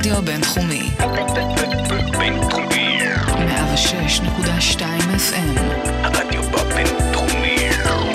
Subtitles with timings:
[0.00, 0.90] הרדיו הבינתחומי.
[2.18, 2.98] בינתחומי.
[4.78, 5.60] 106.2 FM.
[5.86, 7.56] הרדיו בבינתחומי.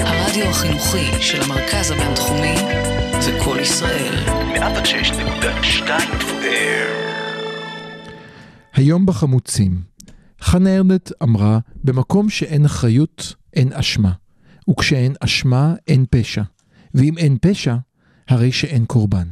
[0.05, 2.55] הרדיו החינוכי של המרכז הבינתחומי
[3.21, 4.13] זה קול ישראל.
[4.55, 5.88] 106.2
[6.20, 6.89] FM.
[8.73, 9.81] היום בחמוצים,
[10.41, 14.11] חנה ארנדט אמרה, במקום שאין אחריות, אין אשמה.
[14.70, 16.43] וכשאין אשמה, אין פשע.
[16.95, 17.75] ואם אין פשע,
[18.29, 19.28] הרי שאין קורבן.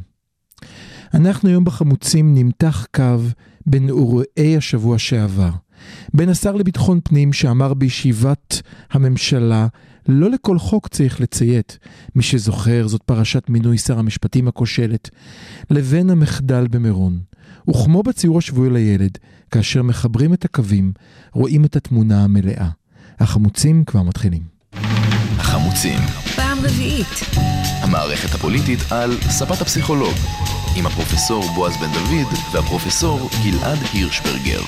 [1.14, 3.18] אנחנו היום בחמוצים נמתח קו
[3.66, 5.50] בין אירועי השבוע שעבר.
[6.14, 9.66] בין השר לביטחון פנים שאמר בישיבת הממשלה,
[10.08, 11.78] לא לכל חוק צריך לציית.
[12.14, 15.10] מי שזוכר, זאת פרשת מינוי שר המשפטים הכושלת.
[15.70, 17.20] לבין המחדל במירון.
[17.70, 19.18] וכמו בציור השבועי לילד,
[19.50, 20.92] כאשר מחברים את הקווים,
[21.32, 22.68] רואים את התמונה המלאה.
[23.20, 24.42] החמוצים כבר מתחילים.
[25.38, 25.98] החמוצים,
[26.54, 27.06] פעם רביעית.
[27.82, 30.14] המערכת הפוליטית על ספת הפסיכולוג,
[30.76, 34.60] עם הפרופסור בועז בן דוד והפרופסור גלעד הירשברגר.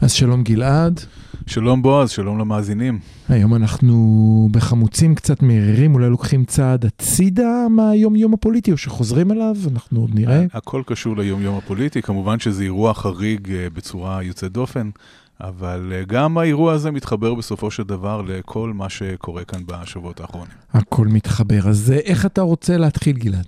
[0.00, 1.00] אז שלום גלעד,
[1.46, 2.98] שלום בועז, שלום למאזינים.
[3.28, 9.56] היום אנחנו בחמוצים קצת מררים, אולי לוקחים צעד הצידה מהיום יום הפוליטי, או שחוזרים אליו,
[9.72, 10.44] אנחנו עוד נראה.
[10.52, 14.90] הכל קשור ליום-יום הפוליטי, כמובן שזה אירוע חריג אה, בצורה יוצאת דופן,
[15.40, 20.52] אבל אה, גם האירוע הזה מתחבר בסופו של דבר לכל מה שקורה כאן בשבועות האחרונים.
[20.72, 21.68] הכל מתחבר.
[21.68, 23.46] אז אה, איך אתה רוצה להתחיל גלעד?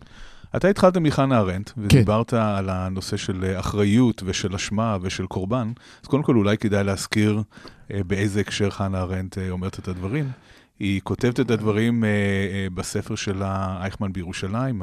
[0.57, 6.09] אתה התחלת מחנה ארנדט, ודיברת על הנושא של אה, אחריות ושל אשמה ושל קורבן, אז
[6.09, 7.43] קודם כל אולי כדאי להזכיר
[7.91, 10.31] באיזה הקשר חנה ארנדט אומרת את הדברים.
[10.79, 14.83] היא כותבת את הדברים אה, אה, בספר שלה, אייכמן בירושלים,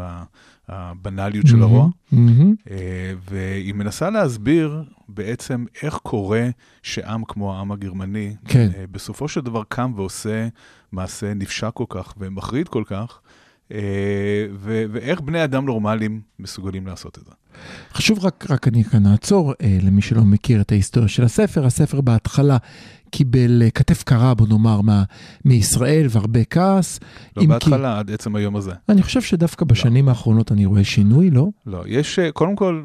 [0.67, 1.88] הבנאליות של הרוע.
[2.13, 4.83] אה, והיא מנסה להסביר
[5.14, 6.50] בעצם איך קורה
[6.83, 8.69] שעם כמו העם הגרמני, כן.
[8.78, 10.47] אה, בסופו של דבר קם ועושה
[10.92, 13.19] מעשה נפשע כל כך ומחריד כל כך,
[13.72, 17.31] אה, ו- ואיך בני אדם נורמליים מסוגלים לעשות את זה.
[17.94, 22.02] חשוב רק, רק אני כאן אעצור, אה, למי שלא מכיר את ההיסטוריה של הספר, הספר
[22.02, 22.57] בהתחלה
[23.18, 25.03] קיבל אה, כתף קרה, בוא נאמר, מה,
[25.46, 27.00] מישראל והרבה כעס.
[27.38, 28.72] לא אם כי- בהתחלה, עד עצם היום הזה.
[28.90, 31.47] אני חושב שדווקא בשנים האחרונות אני רואה שינוי, לא?
[31.66, 32.84] לא, יש, אה, קודם כל,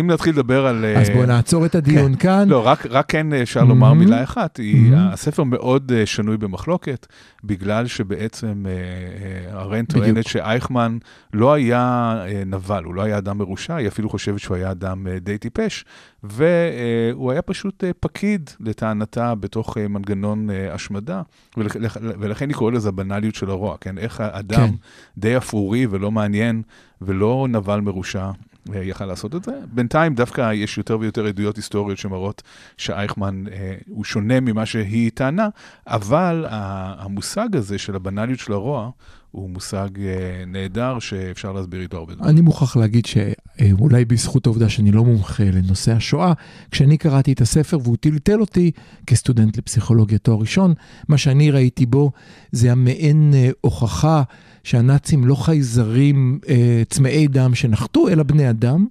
[0.00, 0.84] אם נתחיל לדבר על...
[0.84, 2.48] אה, אז בואו נעצור את הדיון כאן.
[2.48, 3.94] לא, רק, רק כן אפשר לומר Mhm.
[3.94, 4.96] מילה אחת, היא, Mhm.
[4.96, 7.06] הספר מאוד שנוי במחלוקת,
[7.44, 8.64] בגלל שבעצם
[9.88, 9.90] בדיוק.
[10.04, 10.98] טוענת שאייכמן
[11.34, 12.14] לא היה
[12.46, 15.84] נבל, הוא לא היה אדם מרושע, היא אפילו חושבת שהוא היה אדם די טיפש,
[16.22, 21.22] והוא היה פשוט אה, פקיד, לטענתה, בתוך אה, מנגנון אה, השמדה,
[21.56, 23.98] ולכ, לכ- ולכן היא קוראת לזה הבנאליות של הרוע, כן?
[23.98, 24.74] איך האדם כן.
[25.18, 26.62] די אפרורי ולא מעניין,
[27.02, 28.30] ולא נבל מרושע.
[28.74, 29.52] יכל לעשות את זה.
[29.72, 32.42] בינתיים דווקא יש יותר ויותר עדויות היסטוריות שמראות
[32.76, 35.48] שאייכמן אה, הוא שונה ממה שהיא טענה,
[35.86, 38.90] אבל המושג הזה של הבנאליות של הרוע
[39.30, 42.30] הוא מושג אה, נהדר שאפשר להסביר איתו הרבה דברים.
[42.30, 46.32] אני מוכרח להגיד שאולי בזכות העובדה שאני לא מומחה לנושא השואה,
[46.70, 48.70] כשאני קראתי את הספר והוא טלטל אותי
[49.06, 50.74] כסטודנט לפסיכולוגיה תואר ראשון,
[51.08, 52.10] מה שאני ראיתי בו
[52.52, 54.22] זה המעין אה, הוכחה
[54.64, 58.86] שהנאצים לא חייזרים אה, צמאי דם שנחתו, אלא בני אדם,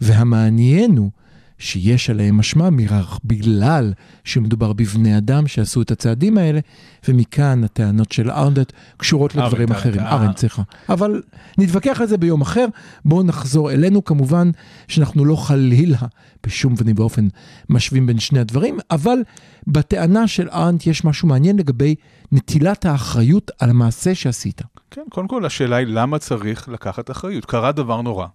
[0.00, 1.10] והמעניין הוא
[1.58, 3.92] שיש עליהם אשמה מרח בגלל
[4.24, 6.60] שמדובר בבני אדם שעשו את הצעדים האלה,
[7.08, 10.00] ומכאן הטענות של ארנדט קשורות ארנדט, לדברים אחרים.
[10.00, 10.12] אה.
[10.12, 10.62] ארנדט, סליחה.
[10.88, 11.22] אבל
[11.58, 12.66] נתווכח על זה ביום אחר.
[13.04, 14.50] בואו נחזור אלינו, כמובן
[14.88, 15.98] שאנחנו לא חלילה
[16.46, 17.28] בשום פנים ואופן
[17.68, 19.18] משווים בין שני הדברים, אבל
[19.66, 21.94] בטענה של ארנדט יש משהו מעניין לגבי
[22.32, 24.62] נטילת האחריות על המעשה שעשית.
[24.90, 27.44] כן, קודם כל השאלה היא למה צריך לקחת אחריות.
[27.44, 28.26] קרה דבר נורא.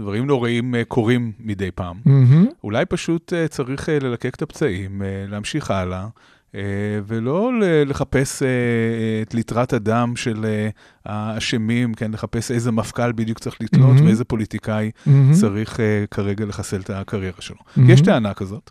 [0.00, 1.96] דברים נוראים אה, קורים מדי פעם.
[2.04, 2.46] מהמם.
[2.64, 6.06] אולי פשוט אה, צריך אה, ללקק את הפצעים, להמשיך הלאה,
[6.54, 6.60] אה,
[7.06, 7.52] ולא
[7.86, 8.42] לחפש
[9.22, 10.46] את ליטרת הדם של
[11.04, 14.06] האשמים, כן, לחפש איזה מפכ"ל בדיוק צריך לתלות מהמם.
[14.06, 15.32] ואיזה פוליטיקאי מהמם.
[15.32, 15.80] צריך
[16.10, 17.56] כרגע לחסל את הקריירה שלו.
[17.76, 17.90] מהמם.
[17.90, 18.70] יש טענה כזאת,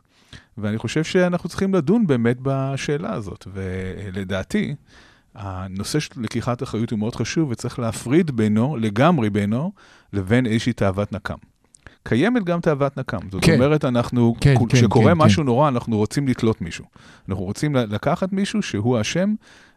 [0.58, 4.76] ואני חושב שאנחנו צריכים לדון באמת בשאלה הזאת, ולדעתי,
[5.36, 9.72] הנושא של לקיחת אחריות הוא מאוד חשוב, וצריך להפריד בינו, לגמרי בינו,
[10.16, 11.38] לבין איזושהי תאוות נקם.
[12.04, 13.18] קיימת גם תאוות נקם.
[13.32, 13.54] זאת כן.
[13.54, 16.86] אומרת, אנחנו, כן, כן, כשקורה כן, משהו נורא, אנחנו רוצים לתלות מישהו.
[17.30, 19.34] אנחנו רוצים לקחת מישהו שהוא אשם,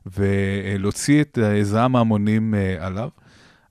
[0.06, 3.08] ולהוציא את אה, זעם ההמונים אה, עליו.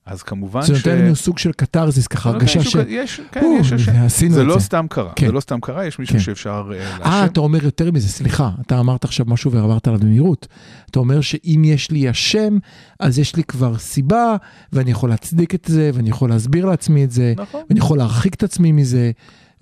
[0.08, 2.76] אז כמובן זה נותן לנו סוג של קתרזיס, ככה זה הרגשה ש...
[2.88, 3.92] יש, כן, יש אשם.
[3.92, 4.60] עשינו זה את לא זה.
[4.60, 5.26] סתם קרה, כן.
[5.26, 6.20] זה לא סתם קרה, יש מישהו כן.
[6.20, 7.32] שאפשר אה, אה, לאשם.
[7.32, 10.46] אתה אומר יותר מזה, סליחה, אתה אמרת עכשיו משהו ועברת עליו במהירות.
[10.90, 12.58] אתה אומר שאם יש לי אשם,
[13.00, 14.36] אז יש לי כבר סיבה,
[14.72, 17.62] ואני יכול להצדיק את זה, ואני יכול להסביר לעצמי את זה, נכון.
[17.68, 19.10] ואני יכול להרחיק את עצמי מזה,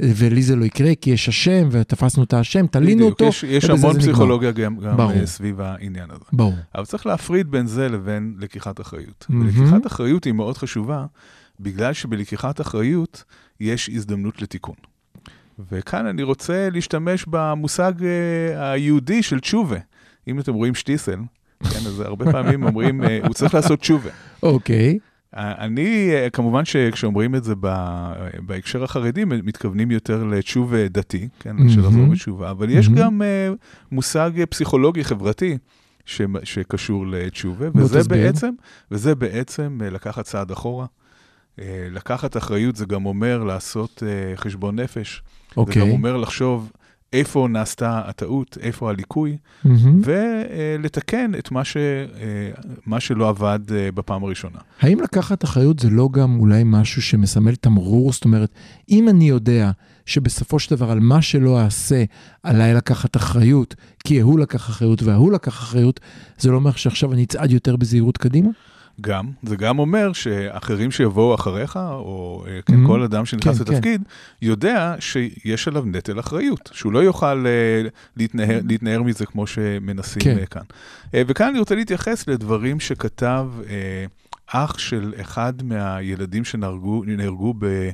[0.01, 3.71] ולי זה לא יקרה, כי יש אשם, ותפסנו את האשם, תלינו בדיוק, אותו, יש, יש
[3.71, 3.99] המון.
[3.99, 5.01] פסיכולוגיה גם, גם.
[5.01, 6.25] אה, סביב העניין הזה.
[6.33, 6.55] ברור.
[6.75, 9.27] אבל צריך להפריד בין זה לבין לקיחת אחריות.
[9.29, 9.47] מהמם.
[9.47, 11.07] ולקיחת אחריות היא מאוד חשובה,
[11.61, 13.25] בגלל שבלקיחת אחריות
[13.61, 14.75] יש הזדמנות לתיקון.
[15.71, 19.79] וכאן אני רוצה להשתמש במושג אה, היהודי של תשובה.
[20.29, 21.19] אם אתם רואים שטיסל,
[21.63, 24.11] כן, אז הרבה פעמים אומרים, אה, הוא צריך לעשות תשובה.
[24.43, 24.99] אוקיי.
[25.37, 27.55] אני, אה, כמובן שכשאומרים את זה
[28.47, 31.69] בהקשר החרדי, מתכוונים יותר לתשובה דתי, כן, מהמם.
[31.69, 33.01] של לחזור בתשובה, אבל יש מהמם.
[33.01, 33.49] גם אה,
[33.93, 35.59] מושג פסיכולוגי חברתי
[36.07, 38.19] ש- שקשור לתשובה, וזה תסביר.
[38.27, 38.51] בעצם,
[38.91, 40.87] וזה בעצם אה, לקחת צעד אחורה.
[41.61, 45.23] אה, לקחת אחריות זה גם אומר לעשות אה, חשבון נפש.
[45.49, 45.91] זה גם אוקיי.
[45.91, 46.73] אומר לחשוב
[47.13, 50.01] איפה נעשתה הטעות, איפה הליקוי, מהמם.
[50.05, 52.51] ולתקן את מה, ש, אה,
[52.87, 54.59] מה שלא עבד אה, בפעם הראשונה.
[54.81, 58.13] האם לקחת אחריות זה לא גם אולי משהו שמסמל תמרור?
[58.13, 58.51] זאת אומרת,
[58.91, 59.71] אם אני יודע
[60.07, 62.05] שבסופו של דבר על מה שלא אעשה,
[62.43, 63.75] עליי לקחת אחריות,
[64.05, 66.01] כי ההוא לקח אחריות וההוא לקח אחריות,
[66.39, 68.51] זה לא אומר שעכשיו אני אצעד יותר בזהירות קדימה?
[69.01, 72.87] גם, זה גם אומר שאחרים שיבואו אחריך, או אה, כן, Mhm.
[72.87, 74.03] כל אדם שנכנס כן, לתפקיד,
[74.43, 80.39] יודע שיש עליו נטל אחריות, שהוא לא יוכל אה, להתנער, להתנער מזה כמו שמנסים כן.
[80.39, 80.63] אה, כאן.
[81.15, 83.49] וכאן אני רוצה להתייחס לדברים שכתב
[84.53, 87.91] אח של אחד מהילדים שנהרגו נהרגו ב...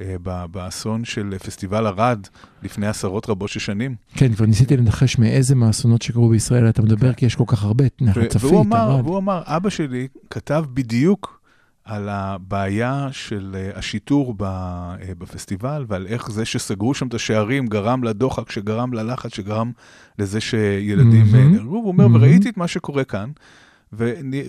[0.00, 2.26] אה, באסון של פסטיבל ערד
[2.62, 3.94] לפני עשרות רבות של שנים.
[4.14, 7.84] כן, כבר ניסיתי לנחש מאיזה מהאסונות שקרו בישראל אתה מדבר, כי יש כל כך הרבה,
[8.00, 9.04] נחל צפית, ערד.
[9.04, 11.40] והוא אמר, אבא שלי כתב בדיוק
[11.84, 18.04] על הבעיה של אה, השיטור אה, בפסטיבל, ועל איך זה שסגרו שם את השערים גרם
[18.04, 19.72] לדוחק, שגרם ללחץ, שגרם
[20.18, 21.26] לזה שילדים.
[21.32, 21.70] נהרגו.
[21.70, 22.06] והוא אומר.
[22.14, 23.30] וראיתי את מה שקורה כאן,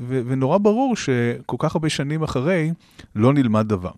[0.10, 2.72] ונורא ברור שכל כך הרבה שנים אחרי,
[3.16, 3.92] לא נלמד דבר.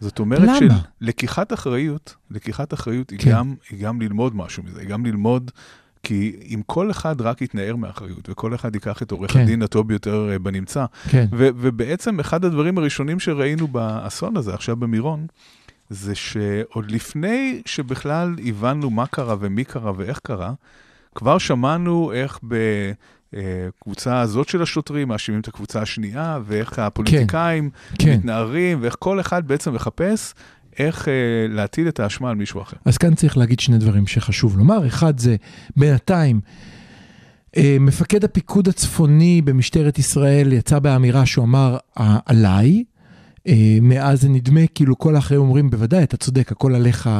[0.00, 0.80] זאת אומרת למה?
[1.00, 3.30] שלקיחת אחריות, לקיחת אחריות היא, כן.
[3.30, 5.50] גם, היא גם ללמוד משהו מזה, היא גם ללמוד,
[6.02, 9.40] כי אם כל אחד רק יתנער מאחריות, וכל אחד ייקח את עורך כן.
[9.40, 14.76] הדין הטוב ביותר אה, בנמצא, כן, ו- ובעצם אחד הדברים הראשונים שראינו באסון הזה, עכשיו
[14.76, 15.26] במירון,
[15.90, 20.52] זה שעוד לפני שבכלל הבנו מה קרה ומי קרה ואיך קרה,
[21.14, 22.38] כבר שמענו איך
[23.32, 28.12] בקבוצה הזאת של השוטרים מאשימים את הקבוצה השנייה, ואיך הפוליטיקאים כן.
[28.18, 30.34] מתנערים, ואיך כל אחד בעצם מחפש
[30.78, 31.12] איך אה,
[31.48, 32.76] להטיל את האשמה על מישהו אחר.
[32.84, 34.86] אז כאן צריך להגיד שני דברים שחשוב לומר.
[34.86, 35.36] אחד זה,
[35.76, 36.40] בינתיים,
[37.56, 42.84] אה, מפקד הפיקוד הצפוני במשטרת ישראל יצא באמירה שהוא אמר "ע- עליי.
[43.48, 47.10] אה, מאז זה נדמה כאילו כל האחרים אומרים, בוודאי, אתה צודק, הכל עליך,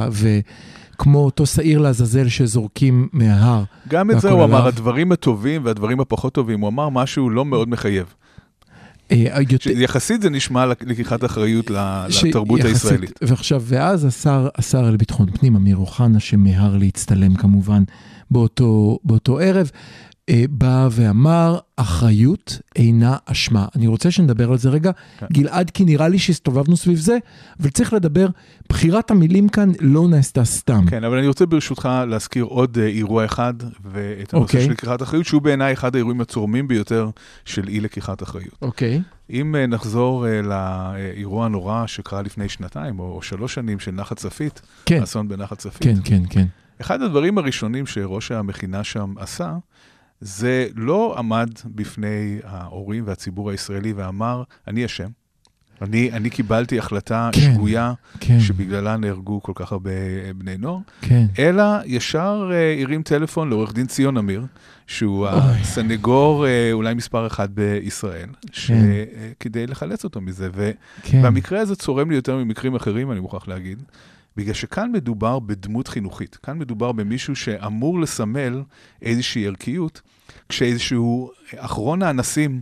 [1.00, 3.62] וכמו אותו שעיר לעזאזל שזורקים מההר.
[3.88, 4.66] גם את זה הוא אמר.
[4.66, 8.14] הדברים הטובים והדברים הפחות טובים, הוא אמר משהו לא מאוד מחייב.
[9.12, 9.38] אה,
[9.74, 13.20] יחסית זה נשמע לקיחת אחריות לתרבות הישראלית.
[13.22, 17.82] ועכשיו, ואז השר, השר לביטחון פנים, אמיר אוחנה, שמיהר להצטלם כמובן
[18.30, 19.70] באותו, באותו ערב,
[20.50, 23.66] בא ואמר, אחריות אינה אשמה.
[23.76, 25.26] אני רוצה שנדבר על זה רגע, כן.
[25.32, 27.18] גלעד, כי נראה לי שהסתובבנו סביב זה,
[27.60, 28.26] אבל צריך לדבר,
[28.68, 30.84] בחירת המילים כאן לא נעשתה סתם.
[30.90, 34.64] כן, אבל אני רוצה ברשותך להזכיר עוד אה, אירוע אחד, ואת הנושא אוקיי.
[34.64, 37.10] של לקיחת אחריות, שהוא בעיניי אחד האירועים הצורמים ביותר
[37.44, 38.58] של אי לקיחת אחריות.
[38.62, 39.02] אוקיי.
[39.30, 44.16] אם אה, נחזור אה, לאירוע הנורא שקרה לפני שנתיים או או שלוש שנים של נחת
[44.16, 46.46] צפית, כן, אסון בנחת צפית, כן, כן, כן.
[46.80, 49.56] אחד הדברים הראשונים שראש המכינה שם עשה,
[50.20, 55.08] זה לא עמד בפני ההורים והציבור הישראלי ואמר, אני אשם.
[55.82, 59.90] אני, אני קיבלתי החלטה כן, שגויה, כן, שבגללה נהרגו כל כך הרבה
[60.36, 61.26] בני נוער, כן.
[61.38, 64.46] אלא ישר אה, הרים טלפון לעורך דין ציון אמיר,
[64.86, 65.38] שהוא אוי.
[65.38, 68.84] הסנגור אה, אולי מספר אחת בישראל, כן.
[69.40, 70.48] כדי לחלץ אותו מזה.
[70.54, 70.70] ו-
[71.02, 71.20] כן.
[71.24, 73.82] והמקרה הזה צורם לי יותר ממקרים אחרים, אני מוכרח להגיד,
[74.36, 76.36] בגלל שכאן מדובר בדמות חינוכית.
[76.42, 78.62] כאן מדובר במישהו שאמור לסמל
[79.02, 80.00] איזושהי ערכיות,
[80.48, 82.60] כשאיזשהו אחרון האנסים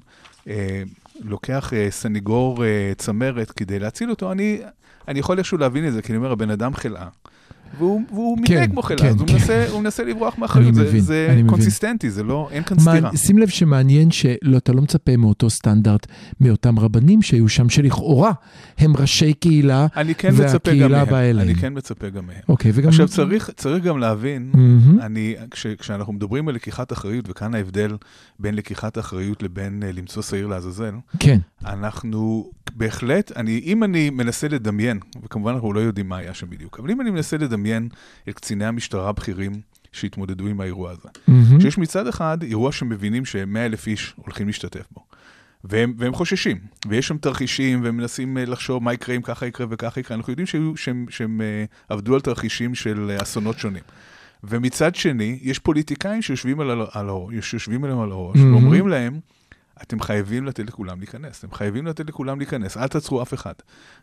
[0.49, 0.83] אה,
[1.21, 4.61] לוקח אה, סניגור אה, צמרת כדי להציל אותו, אני,
[5.09, 7.09] אני יכול איכשהו להבין את זה, כי אני אומר, הבן אדם חלאה.
[7.79, 9.33] והוא, והוא כן, מתנהג כמו חלאה, כן, אז הוא כן.
[9.35, 10.75] מנסה, הוא מנסה לברוח מאחריות.
[10.75, 11.51] זה, מבין, זה אני מבין.
[11.51, 13.17] קונסיסטנטי, זה לא, אין כאן מה- סתירה.
[13.17, 16.07] שים לב שמעניין שלא, אתה לא מצפה מאותו סטנדרט
[16.41, 18.33] מאותם רבנים שהיו שם, שלכאורה
[18.79, 19.87] הם ראשי קהילה.
[19.97, 21.05] אני כן והקהילה.
[21.05, 21.49] באה אליהם.
[21.49, 22.37] אני כן מצפה גם מהם.
[22.49, 22.89] אוקיי, וגם...
[22.89, 25.01] עכשיו, צריך, צריך גם להבין, מהמם.
[25.01, 27.97] אני, כש, כשאנחנו מדברים על לקיחת אחריות, וכאן ההבדל
[28.39, 34.49] בין לקיחת אחריות לבין uh, למצוא שעיר לעזאזל, כן, אנחנו בהחלט, אני, אם אני מנסה
[34.49, 37.89] לדמיין, וכמובן אנחנו לא יודעים מה היה שם בדיוק, אבל אם אני מנסה לדמיין
[38.29, 39.53] את קציני המשטרה הבכירים
[39.93, 41.61] שהתמודדו עם האירוע הזה, מהמם.
[41.61, 45.05] שיש מצד אחד אירוע שמבינים ש-100 אלף איש הולכים להשתתף בו.
[45.65, 46.59] והם, והם חוששים,
[46.89, 50.17] ויש שם תרחישים, והם מנסים אה, לחשוב מה יקרה אם ככה יקרה וככה יקרה.
[50.17, 53.83] אנחנו יודעים שהיו, שהם, שהם אה, עבדו על תרחישים של אה, אסונות שונים.
[54.45, 58.55] ומצד שני, יש פוליטיקאים שיושבים על, על הראש, שיושבים עליהם על הראש, מהמם.
[58.55, 59.21] ואומרים להם,
[59.83, 63.53] אתם חייבים לתת לכולם להיכנס, אתם חייבים לתת לכולם להיכנס, אל תעצרו אף אחד.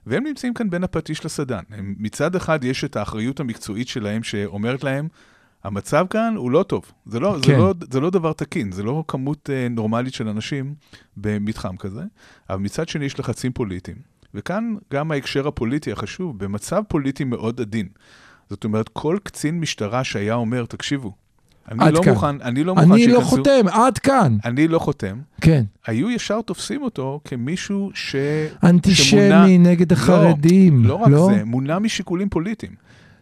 [0.05, 1.63] והם נמצאים כאן בין הפטיש לסדן.
[1.69, 5.07] הם, מצד אחד יש את האחריות המקצועית שלהם שאומרת להם,
[5.63, 7.51] המצב כאן הוא לא טוב, זה לא, כן.
[7.51, 10.75] זה לא, זה לא דבר תקין, זה לא כמות אה, נורמלית של אנשים
[11.17, 12.01] במתחם כזה,
[12.49, 13.97] אבל מצד שני יש לחצים פוליטיים.
[14.33, 17.87] וכאן גם ההקשר הפוליטי החשוב, במצב פוליטי מאוד עדין.
[18.49, 21.15] זאת אומרת, כל קצין משטרה שהיה אומר, תקשיבו,
[21.71, 22.13] אני לא כאן.
[22.13, 24.37] מוכן, אני לא מוכן אני לא שייכנסו- חותם, עד כאן.
[24.45, 25.17] אני לא חותם.
[25.41, 25.63] כן.
[25.87, 28.15] היו ישר תופסים אותו כמישהו ש...
[28.63, 30.83] אנטישמי שמונע- נגד החרדים.
[30.85, 32.71] לא, לא רק זה, מונע משיקולים פוליטיים.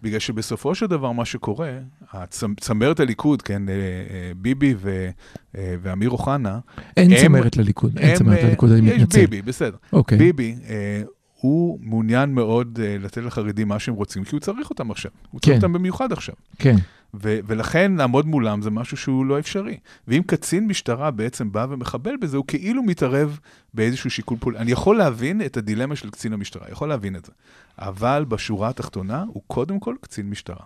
[0.03, 1.71] בגלל שבסופו של דבר מה שקורה,
[2.13, 2.27] הצמ-
[2.59, 3.79] צמרת הליכוד, כן, אה, אה,
[4.37, 5.09] ביבי ו,
[5.57, 6.59] אה, ואמיר אוחנה,
[6.97, 9.19] אין הם- צמרת לליכוד, אין הם, צמרת לליכוד, אני יש מתנצל.
[9.19, 9.75] ביבי, בסדר.
[9.93, 10.17] אוקיי.
[10.17, 10.55] ביבי,
[11.39, 15.11] הוא מעוניין מאוד לתת לחרדים מה שהם רוצים, כי הוא צריך אותם עכשיו.
[15.31, 15.45] הוא כן.
[15.51, 16.35] צריך אותם במיוחד עכשיו.
[16.59, 16.75] כן.
[17.13, 19.77] ו- ולכן לעמוד מולם זה משהו שהוא לא אפשרי.
[20.07, 23.39] ואם קצין משטרה בעצם בא ומחבל בזה, הוא כאילו מתערב
[23.73, 24.61] באיזשהו שיקול פוליטי.
[24.63, 27.31] אני יכול להבין את הדילמה של קצין המשטרה, יכול להבין את זה.
[27.79, 30.65] אבל בשורה התחתונה, הוא קודם כל קצין משטרה.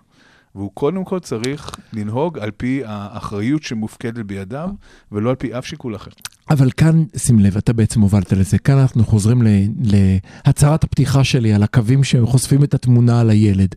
[0.55, 4.69] והוא קודם כל צריך לנהוג על פי האחריות שמופקדת בידיו,
[5.11, 6.11] ולא על פי אף שיקול אחר.
[6.49, 8.57] אבל כאן, שים לב, אתה בעצם הובלת לזה.
[8.57, 9.41] כאן אנחנו חוזרים
[9.83, 13.75] להצהרת הפתיחה שלי על הקווים שחושפים את התמונה על הילד.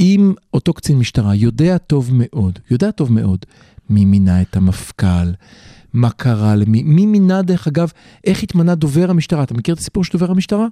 [0.00, 3.38] אם אותו קצין משטרה יודע טוב מאוד, יודע טוב מאוד,
[3.90, 5.30] מי מינה את המפכ"ל,
[5.92, 7.92] מה קרה למי, מי מינה דרך אגב,
[8.24, 10.66] איך התמנה דובר המשטרה, אתה מכיר את הסיפור של דובר המשטרה?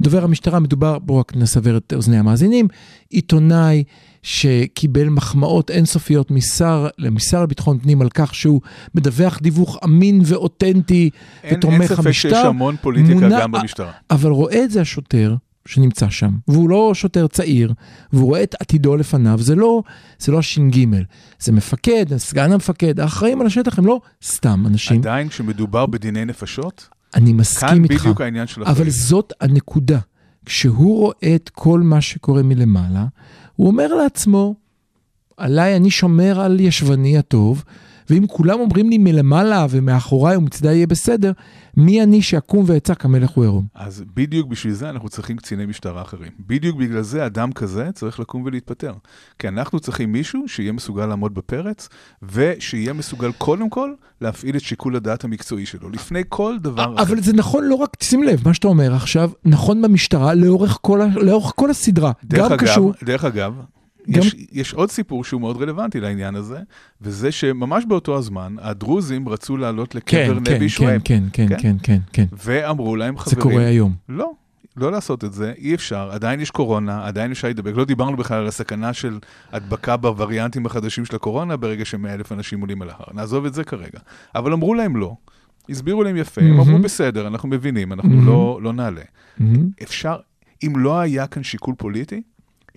[0.00, 2.68] דובר המשטרה מדובר, בואו רק נסבר את אוזני המאזינים,
[3.10, 3.84] עיתונאי
[4.22, 8.60] שקיבל מחמאות אינסופיות משר, משר לביטחון פנים על כך שהוא
[8.94, 11.10] מדווח דיווח אמין ואותנטי
[11.42, 12.28] אין, ותומך אין ספק המשטר.
[12.28, 13.92] שיש המון פוליטיקה מונע- גם במשטרה.
[14.10, 15.34] אבל רואה את זה השוטר
[15.68, 17.72] שנמצא שם, והוא לא שוטר צעיר,
[18.12, 19.82] והוא רואה את עתידו לפניו, זה לא,
[20.18, 20.86] זה לא הש"ג,
[21.40, 25.00] זה מפקד, סגן המפקד, האחראים על השטח הם לא סתם אנשים.
[25.00, 28.92] עדיין, כשמדובר בדיני נפשות, אני כאן מסכים איתך, בדיוק העניין של אבל אחריות.
[28.92, 29.98] זאת הנקודה.
[30.46, 33.06] כשהוא רואה את כל מה שקורה מלמעלה,
[33.56, 34.54] הוא אומר לעצמו,
[35.36, 37.64] עליי אני שומר על ישבני הטוב,
[38.10, 41.32] ואם כולם אומרים לי מלמעלה ומאחוריי ומצדה יהיה בסדר,
[41.76, 43.66] מי אני שאקום ואצעק המלך הוא עירום?
[43.74, 46.30] אז בדיוק בשביל זה אנחנו צריכים קציני משטרה אחרים.
[46.46, 48.92] בדיוק בגלל זה אדם כזה צריך לקום ולהתפטר.
[49.38, 51.88] כי אנחנו צריכים מישהו שיהיה מסוגל לעמוד בפרץ,
[52.22, 57.02] ושיהיה מסוגל קודם כל להפעיל את שיקול הדעת המקצועי שלו, לפני כל דבר אחר.
[57.02, 61.00] אבל זה נכון לא רק, שים לב, מה שאתה אומר עכשיו, נכון במשטרה לאורך כל,
[61.16, 62.12] לאורך כל הסדרה.
[62.24, 63.54] דרך גם אגב, קשור, דרך אגב,
[64.10, 66.58] גם- יש, יש עוד סיפור שהוא מאוד רלוונטי לעניין הזה,
[67.02, 71.46] וזה שממש באותו הזמן, הדרוזים רצו לעלות לקבר כן, נבי כן, כן, שועייב, כן, כן,
[71.48, 71.56] כן?
[71.58, 72.24] כן, כן, כן.
[72.44, 73.94] ואמרו להם, זה חברים, קורה היום.
[74.08, 74.32] לא,
[74.76, 77.72] לא לעשות את זה, אי אפשר, עדיין יש קורונה, עדיין אפשר להידבק.
[77.76, 79.18] לא דיברנו בכלל על הסכנה של
[79.52, 83.06] הדבקה בווריאנטים החדשים של הקורונה ברגע ש-100 אלף אנשים עולים על ההר.
[83.14, 83.98] נעזוב את זה כרגע.
[84.34, 85.14] אבל אמרו להם לא,
[85.70, 86.78] הסבירו להם יפה, הם אמרו.
[86.78, 88.26] בסדר, אנחנו מבינים, אנחנו מהמם.
[88.26, 89.02] לא, לא נעלה.
[89.38, 89.68] מהמם.
[89.82, 90.16] אפשר,
[90.62, 92.22] אם לא היה כאן שיקול פוליטי,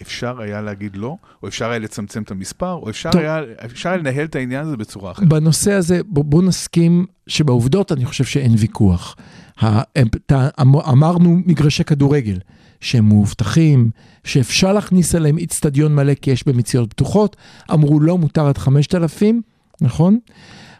[0.01, 3.21] אפשר היה להגיד לא, או אפשר היה לצמצם את המספר, או אפשר טוב.
[3.21, 5.27] היה, אפשר היה לנהל את העניין הזה בצורה אחרת.
[5.27, 9.15] בנושא הזה, בוא, בוא נסכים שבעובדות אני חושב שאין ויכוח.
[9.63, 12.39] אמ- אמרנו מגרשי כדורגל,
[12.81, 13.89] שהם מאובטחים,
[14.23, 17.35] שאפשר להכניס אליהם איצטדיון מלא כי יש במציאות פתוחות.
[17.73, 19.41] אמרו לא, מותר עד 5,000,
[19.81, 20.19] נכון?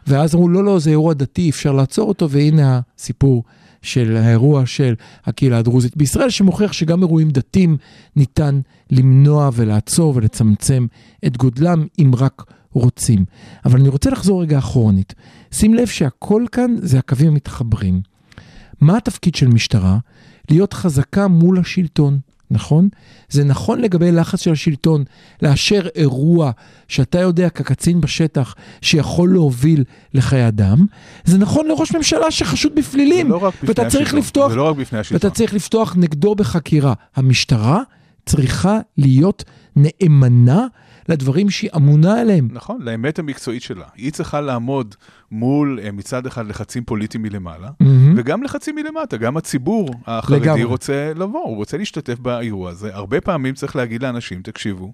[0.06, 3.44] ואז אמרו לא, לא, זה אירוע דתי, אפשר לעצור אותו, והנה הסיפור
[3.82, 4.94] של האירוע של
[5.24, 7.76] הקהילה הדרוזית בישראל, שמוכיח שגם אירועים דתיים
[8.16, 10.86] ניתן למנוע ולעצור ולצמצם
[11.26, 13.24] את גודלם, אם רק רוצים.
[13.64, 15.14] אבל אני רוצה לחזור רגע אחורנית.
[15.52, 18.00] שים לב שהכל כאן זה הקווים המתחברים.
[18.80, 19.98] מה התפקיד של משטרה?
[20.50, 22.18] להיות חזקה מול השלטון,
[22.50, 22.88] נכון?
[23.28, 25.04] זה נכון לגבי לחץ של השלטון,
[25.42, 26.50] לאשר אירוע
[26.88, 30.86] שאתה יודע כקצין בשטח שיכול להוביל לחיי אדם.
[31.24, 34.74] זה נכון לראש ממשלה שחשוד בפלילים, לא ואתה צריך השלטון, לפתוח לא.
[35.10, 36.94] ואתה צריך לפתוח נגדו בחקירה.
[37.16, 37.82] המשטרה
[38.26, 39.44] צריכה להיות
[39.76, 40.66] נאמנה
[41.08, 42.48] לדברים שהיא אמונה עליהם.
[42.52, 43.84] נכון, לאמת המקצועית שלה.
[43.96, 44.94] היא צריכה לעמוד
[45.30, 48.14] מול אה, מצד אחד לחצים פוליטיים מלמעלה, מהמם.
[48.16, 49.16] וגם לחצים מלמטה.
[49.16, 50.64] גם הציבור החרדי לגמרי.
[50.64, 52.94] רוצה לבוא, הוא רוצה להשתתף באירוע הזה.
[52.94, 54.92] הרבה פעמים צריך להגיד לאנשים, תקשיבו,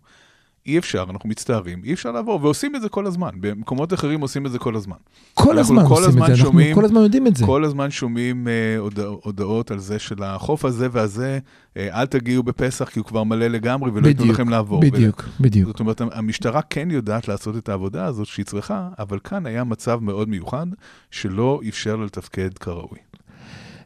[0.66, 3.30] אי אפשר, אנחנו מצטערים, אי אפשר לעבור, ועושים את זה כל הזמן.
[3.40, 4.96] במקומות אחרים עושים את זה כל הזמן.
[5.34, 7.46] כל אנחנו הזמן כל עושים הזמן את זה, אנחנו שומעים- כל הזמן יודעים את זה.
[7.46, 11.38] כל הזמן שומעים אה, הודע, הודעות על זה של החוף הזה והזה,
[11.76, 14.80] אה, אל תגיעו בפסח כי הוא כבר מלא לגמרי ולא ייתנו לכם לעבור.
[14.80, 15.66] בדיוק, בדיוק.
[15.66, 19.98] זאת אומרת, המשטרה כן יודעת לעשות את העבודה הזאת שהיא צריכה, אבל כאן היה מצב
[20.02, 20.66] מאוד מיוחד
[21.10, 22.98] שלא אפשר לה לתפקד כראוי.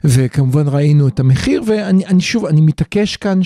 [0.04, 3.42] וכמובן ראינו את המחיר, ואני אני שוב, אני מתעקש כאן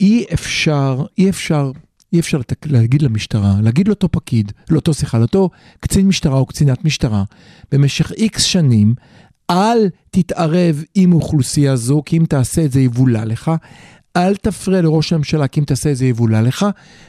[0.00, 1.72] שאי אפשר, אי אפשר
[2.12, 2.40] אי אפשר.
[2.66, 7.24] להגיד למשטרה, להגיד לאותו פקיד, לאותו, סליחה, לאותו קצין משטרה או קצינת משטרה,
[7.72, 8.94] במשך איקס שנים,
[9.50, 13.50] אל תתערב עם אוכלוסייה זו, כי אם תעשה את זה יבולע לך.
[14.16, 16.66] אל תפריע לראש הממשלה, כי אם תעשה את זה יבולע לך,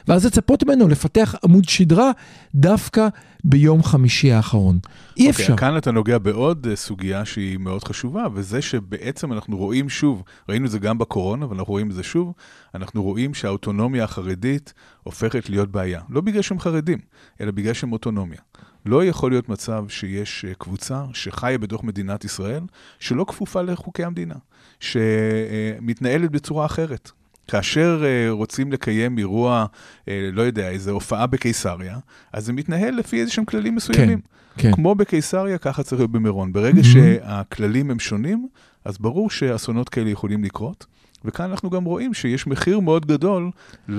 [0.08, 2.10] ואז לצפות ממנו לפתח עמוד שדרה
[2.54, 3.08] דווקא
[3.44, 4.78] ביום חמישי האחרון.
[5.16, 5.56] אי אוקיי, אפשר.
[5.56, 10.66] כאן אתה נוגע בעוד אה, סוגיה שהיא מאוד חשובה, וזה שבעצם אנחנו רואים שוב, ראינו
[10.66, 12.32] את זה גם בקורונה, אבל אנחנו רואים את זה שוב,
[12.74, 16.00] אנחנו רואים שהאוטונומיה החרדית הופכת להיות בעיה.
[16.10, 16.98] לא בגלל שהם חרדים,
[17.40, 18.40] אלא בגלל שהם אוטונומיה.
[18.86, 22.62] לא יכול להיות מצב שיש אה, קבוצה שחיה בתוך מדינת ישראל,
[22.98, 24.34] שלא כפופה לחוקי המדינה,
[24.82, 27.10] שמתנהלת בצורה אחרת.
[27.48, 29.66] כאשר uh, רוצים לקיים אירוע,
[30.00, 31.98] uh, לא יודע, איזו הופעה בקיסריה,
[32.32, 34.20] אז זה מתנהל לפי איזה שהם כללים מסוימים.
[34.56, 34.72] כן, כן.
[34.72, 36.52] כמו בקיסריה, ככה צריך להיות במירון.
[36.52, 36.84] ברגע Mhm.
[36.84, 38.48] שהכללים הם שונים,
[38.84, 40.86] אז ברור שאסונות כאלה יכולים לקרות.
[41.24, 43.50] וכאן אנחנו גם רואים שיש מחיר מאוד גדול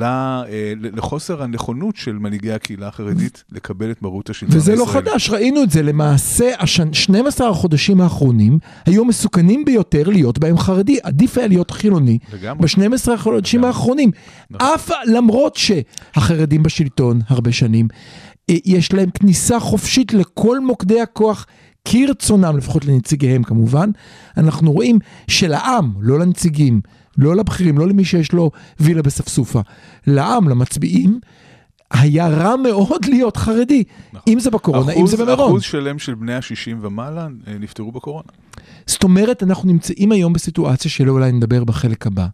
[0.02, 0.44] אה,
[0.78, 5.10] לחוסר הנכונות של מנהיגי הקהילה החרדית לקבל את מרות השלטון וזה לא הישראלי.
[5.10, 5.84] חדש, ראינו את זה.
[5.84, 10.98] למעשה, השן, 12 החודשים האחרונים היו מסוכנים ביותר להיות בהם חרדי.
[11.04, 12.68] עדיף היה להיות חילוני לגמרי.
[12.68, 13.64] ב-12 החודשים.
[13.64, 14.12] האחרונים.
[14.50, 14.68] נכון.
[14.68, 17.88] אף למרות שהחרדים בשלטון הרבה שנים,
[18.50, 21.46] אה, יש להם כניסה חופשית לכל מוקדי הכוח.
[21.88, 23.90] כרצונם, לפחות לנציגיהם כמובן,
[24.38, 26.82] אנחנו רואים שלעם, לא לנציגים,
[27.18, 29.62] לא לבכירים, לא למי שיש לו וילה בספסופה,
[30.08, 31.20] לעם, למצביעים,
[31.92, 34.34] היה רע מאוד להיות חרדי, נכון.
[34.34, 35.50] אם זה בקורונה, אם אחוז, זה במירון.
[35.50, 38.28] אחוז שלם של בני ה-60 ומעלה אה, נפטרו בקורונה.
[38.88, 42.28] זאת אומרת, אנחנו נמצאים היום בסיטואציה שלא אולי נדבר בחלק הבא,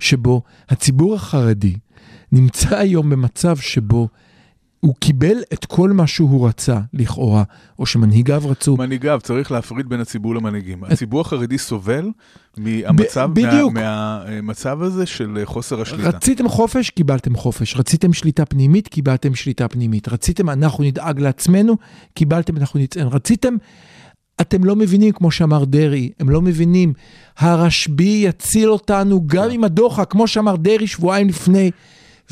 [0.00, 1.74] שבו הציבור החרדי
[2.32, 4.08] נמצא היום במצב שבו
[4.84, 7.42] הוא קיבל את כל מה שהוא רצה, לכאורה,
[7.78, 8.76] או שמנהיגיו רצו.
[8.76, 10.84] מנהיגיו, צריך להפריד בין הציבור למנהיגים.
[10.84, 12.10] הציבור החרדי סובל
[12.56, 13.72] מהמצב, ב- בדיוק.
[13.72, 16.08] מה, מהמצב הזה של חוסר השליטה.
[16.08, 17.76] רציתם חופש, קיבלתם חופש.
[17.76, 20.08] רציתם שליטה פנימית, קיבלתם שליטה פנימית.
[20.08, 21.76] רציתם אנחנו נדאג לעצמנו,
[22.14, 23.06] קיבלתם אנחנו נצאן.
[23.06, 23.56] רציתם,
[24.40, 26.92] אתם לא מבינים, כמו שאמר דרעי, הם לא מבינים,
[27.38, 31.70] הרשב"י יציל אותנו גם עם הדוחק, כמו שאמר דרעי שבועיים לפני,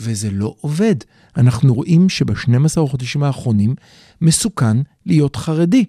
[0.03, 0.95] וזה לא עובד.
[1.37, 3.75] אנחנו רואים שב-12 החודשים האחרונים
[4.21, 5.85] מסוכן להיות חרדי.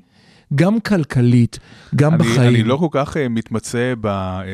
[0.56, 1.60] גם כלכלית,
[1.96, 2.56] גם אני, בחיים.
[2.56, 4.10] אני לא כל כך uh, מתמצא ב, uh,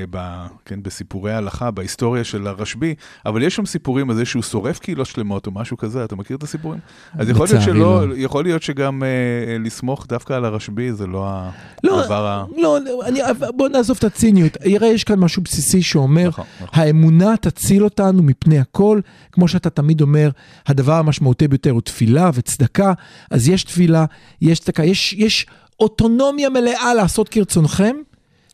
[0.09, 4.79] ב, כן, בסיפורי ההלכה, בהיסטוריה של הרשב"י, אבל יש שם סיפורים על זה שהוא שורף
[4.79, 6.79] קהילות שלמות או משהו כזה, אתה מכיר את הסיפורים?
[7.13, 8.15] אז יכול להיות, שלא, לא.
[8.17, 11.39] יכול להיות שגם uh, לסמוך דווקא על הרשב"י זה לא
[11.83, 12.45] לא, הדבר ה...
[12.57, 13.19] לא, לא, אני,
[13.55, 14.57] בוא נעזוב את הציניות.
[14.65, 16.79] יראה, יש כאן משהו בסיסי שאומר, נכון, נכון.
[16.79, 18.99] האמונה תציל אותנו מפני הכל.
[19.31, 20.29] כמו שאתה תמיד אומר,
[20.67, 22.93] הדבר המשמעותי ביותר הוא תפילה וצדקה.
[23.31, 24.05] אז יש תפילה,
[24.41, 25.45] יש צדקה, יש, יש
[25.79, 27.95] אוטונומיה מלאה לעשות כרצונכם,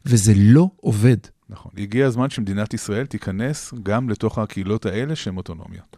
[0.05, 1.17] וזה לא עובד.
[1.49, 1.71] נכון.
[1.77, 5.97] הגיע הזמן שמדינת ישראל תיכנס גם לתוך הקהילות האלה שהן אוטונומיות.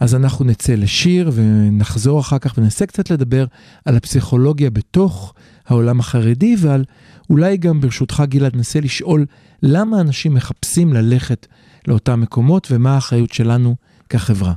[0.00, 3.44] אז אנחנו נצא לשיר ונחזור אחר כך וננסה קצת לדבר
[3.84, 5.34] על הפסיכולוגיה בתוך
[5.66, 6.84] העולם החרדי ועל
[7.30, 9.26] אולי גם ברשותך גלעד ננסה לשאול
[9.62, 11.46] למה אנשים מחפשים ללכת
[11.88, 13.76] לאותם מקומות ומה האחריות שלנו
[14.08, 14.52] כחברה.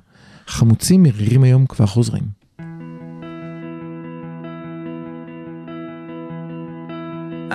[0.47, 2.42] חמוצים מרירים היום כבר חוזרים.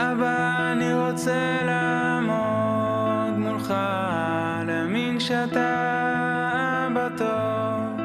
[0.01, 3.75] אבא, אני רוצה לעמוד מולך,
[4.67, 5.69] להאמין שאתה
[6.87, 8.01] אבא טוב.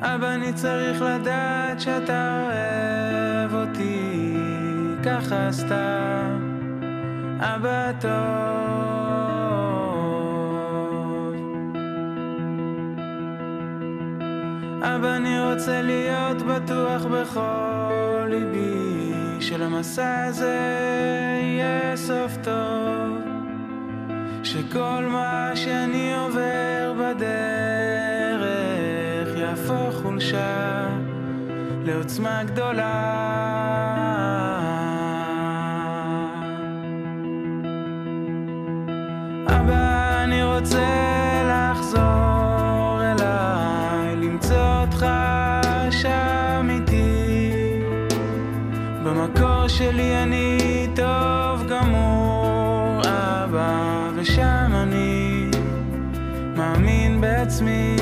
[0.00, 4.36] אבא, אני צריך לדעת שאתה אוהב אותי,
[5.04, 6.38] ככה סתם,
[7.40, 8.08] אבא טוב.
[14.82, 18.87] אבא, אני רוצה להיות בטוח בכל ליבי,
[19.58, 20.58] שלמסע הזה
[21.42, 23.18] יהיה סוף טוב.
[24.44, 27.28] שכל מה שאני עובר בדרך
[29.38, 30.88] יהפוך חולשה
[31.84, 33.97] לעוצמה גדולה.
[57.18, 57.97] מאמין בעצמי.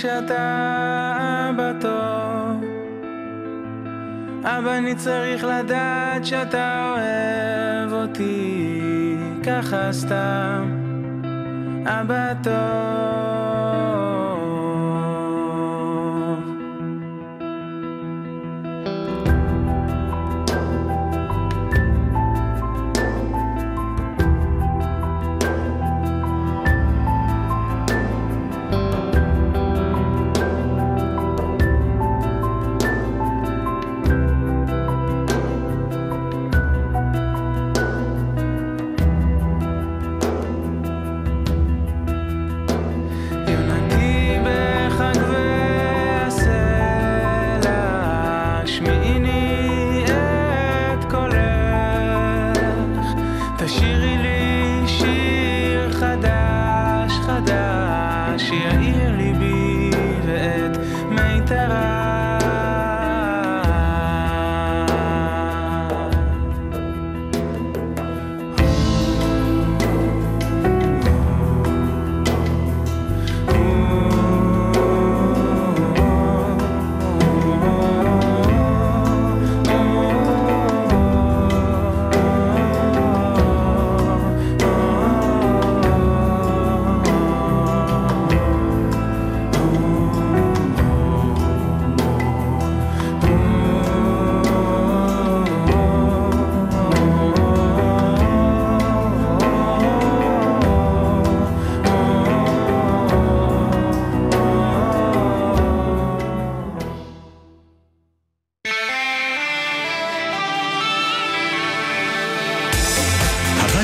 [0.00, 2.64] שאתה אבא טוב.
[4.44, 9.16] אבא, אני צריך לדעת שאתה אוהב אותי
[9.46, 10.70] ככה סתם.
[11.86, 14.19] אבא טוב.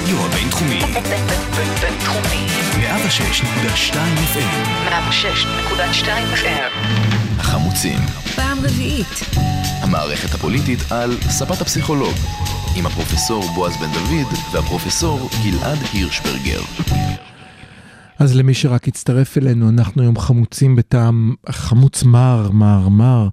[0.09, 0.81] הרדיו הבינתחומי,
[1.81, 2.47] בינתחומי.
[2.73, 3.95] 106.2
[4.35, 6.73] FM, 106.2 FM.
[7.39, 7.99] החמוצים,
[8.37, 9.21] פעם רביעית.
[9.83, 12.15] המערכת הפוליטית על ספת הפסיכולוג,
[12.77, 16.61] עם הפרופסור בועז בן דוד והפרופסור גלעד הירשברגר.
[18.19, 23.29] אז למי שרק הצטרף אלינו, אנחנו היום חמוצים בטעם חמוץ מר, מר, מר,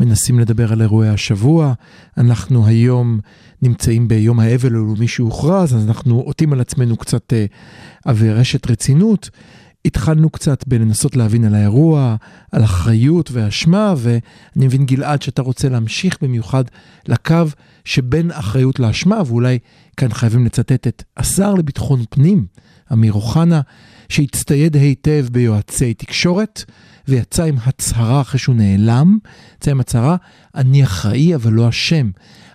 [0.00, 1.72] מנסים לדבר על אירועי השבוע.
[2.18, 3.20] אנחנו היום
[3.62, 7.44] נמצאים ביום האבל הלאומי שהוכרז, אז אנחנו עוטים על עצמנו קצת אה,
[8.04, 9.30] עבי רשת רצינות.
[9.84, 12.16] התחלנו קצת בלנסות להבין על האירוע,
[12.52, 16.64] על אחריות ואשמה, ואני מבין גלעד שאתה רוצה להמשיך במיוחד
[17.08, 17.44] לקו
[17.84, 19.58] שבין אחריות לאשמה, ואולי
[19.96, 22.46] כאן חייבים לצטט את השר לביטחון פנים,
[22.92, 23.60] אמיר אוחנה,
[24.08, 26.64] שהצטייד היטב ביועצי תקשורת,
[27.08, 29.18] ויצא עם הצהרה אחרי שהוא נעלם,
[29.56, 30.16] יצא עם הצהרה,
[30.54, 32.10] אני אחראי אבל לא אשם.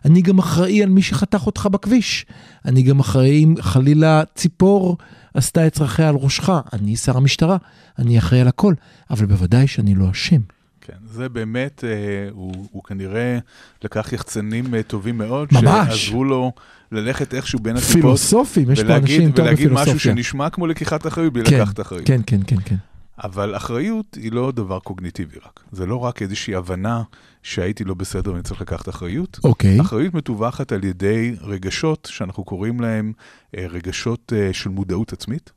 [0.05, 2.25] אני גם אחראי על מי שחתך אותך בכביש.
[2.65, 4.97] אני גם אחראי אם חלילה ציפור
[5.33, 6.49] עשתה את צרכיה על ראשך.
[6.73, 7.57] אני שר המשטרה,
[7.99, 8.73] אני אחראי על הכל,
[9.09, 10.41] אבל בוודאי שאני לא אשם.
[10.81, 13.39] כן, זה באמת, אה, הוא, הוא כנראה
[13.83, 16.05] לקח יחצנים אה, טובים מאוד, ממש.
[16.05, 16.51] שעזרו לו
[16.91, 20.13] ללכת איכשהו בין הטיפות, פילוסופים, יש פה אנשים עם תואר ולהגיד משהו בפילוסופיה.
[20.13, 22.07] שנשמע כמו לקיחת אחריות בלי כן, לקחת אחריות.
[22.07, 22.75] כן, כן, כן, כן.
[23.23, 25.59] אבל אחריות היא לא דבר קוגניטיבי רק.
[25.71, 27.03] זה לא רק איזושהי הבנה
[27.43, 29.39] שהייתי לא בסדר ואני צריך לקחת אחריות.
[29.43, 29.81] אוקיי.
[29.81, 33.13] אחריות מתווכת על ידי רגשות שאנחנו קוראים להם
[33.57, 35.51] אה, רגשות אה, של מודעות עצמית.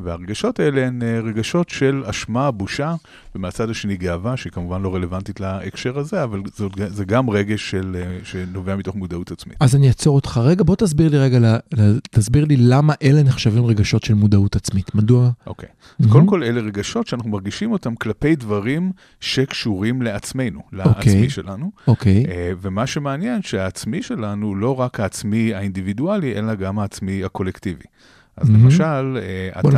[0.00, 2.94] והרגשות האלה הן אה, רגשות של אשמה, בושה,
[3.34, 7.96] ומהצד השני גאווה, שהיא כמובן לא רלוונטית להקשר הזה, אבל זאת, זה גם רגש של,
[8.00, 9.56] אה, שנובע מתוך מודעות עצמית.
[9.60, 11.56] אז אני אעצור אותך רגע, בוא תסביר לי רגע,
[12.10, 14.94] תסביר לי למה אלה נחשבים רגשות של מודעות עצמית.
[14.94, 15.30] מדוע?
[15.46, 15.68] אוקיי.
[16.00, 21.70] אז קודם כל, אלה רגשות שאנחנו מרגישים אותם כלפי דברים שקשורים לעצמנו, לעצמי שלנו.
[21.86, 22.24] אוקיי.
[22.28, 27.84] אה, ומה שמעניין שהעצמי שלנו הוא לא רק העצמי האינדיבידואלי, אלא גם העצמי הקולקטיבי.
[28.40, 28.64] אז מהמם.
[28.64, 29.68] למשל, אה, אתה.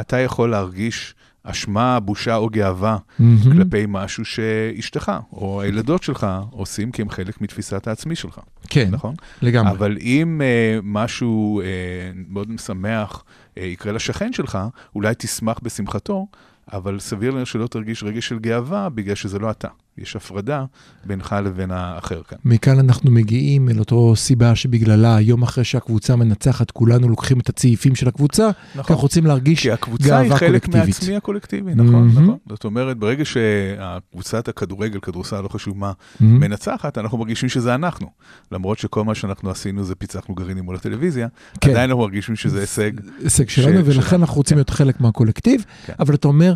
[0.00, 3.38] אתה יכול להרגיש אשמה, בושה או גאווה מהמם.
[3.52, 9.14] כלפי משהו שאשתך או הילדות שלך עושים כי הם חלק מתפיסת העצמי שלך, כן, נכון?
[9.42, 9.70] לגמרי.
[9.70, 14.58] אבל אם uh, משהו uh, מאוד משמח uh, יקרה לשכן שלך,
[14.94, 16.26] אולי תשמח בשמחתו,
[16.72, 19.68] אבל סביר לנו שלא תרגיש רגש של גאווה בגלל שזה לא אתה.
[20.02, 20.64] יש הפרדה
[21.04, 22.38] בינך לבין האחר כאן.
[22.44, 27.94] מכאן אנחנו מגיעים אל אותו סיבה שבגללה יום אחרי שהקבוצה מנצחת, כולנו לוקחים את הצעיפים
[27.94, 30.94] של הקבוצה, כי אנחנו רוצים להרגיש כי הקבוצה היא גאווה חלק קולקטיבית.
[31.00, 32.08] מעצמי הקולקטיבי, נכון, מהמם.
[32.22, 32.36] נכון.
[32.48, 36.40] זאת אומרת, ברגע שהקבוצת הכדורגל, כדורסל, לא חשוב מה, מהמם.
[36.40, 38.06] מנצחת, אנחנו מרגישים שזה אנחנו.
[38.52, 41.28] למרות שכל מה שאנחנו עשינו זה פיצחנו גרעינים מול הטלוויזיה,
[41.60, 41.70] כן.
[41.70, 42.90] עדיין אנחנו מרגישים שזה הישג.
[43.22, 44.58] הישג שלנו, של- ולכן שלנו, אנחנו רוצים כן.
[44.58, 45.92] להיות חלק מהקולקטיב, כן.
[46.00, 46.54] אבל אתה אומר,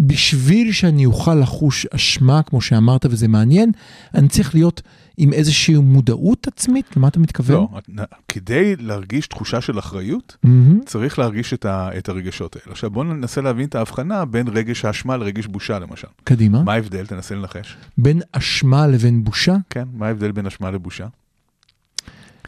[0.00, 3.72] בשביל שאני אוכל לחוש אשמה, כמו שאמרת, וזה מעניין,
[4.14, 4.82] אני צריך להיות
[5.16, 6.96] עם איזושהי מודעות עצמית?
[6.96, 7.66] למה אתה מתכוון?
[7.88, 10.80] לא, כדי להרגיש תחושה של אחריות, מהמם.
[10.86, 12.72] צריך להרגיש את, ה, את הרגשות האלה.
[12.72, 16.08] עכשיו בואו ננסה להבין את ההבחנה בין רגש האשמה לרגש בושה למשל.
[16.24, 16.62] קדימה.
[16.62, 17.06] מה ההבדל?
[17.06, 17.76] תנסה לנחש.
[17.98, 19.56] בין אשמה לבין בושה?
[19.70, 21.06] כן, מה ההבדל בין אשמה לבושה?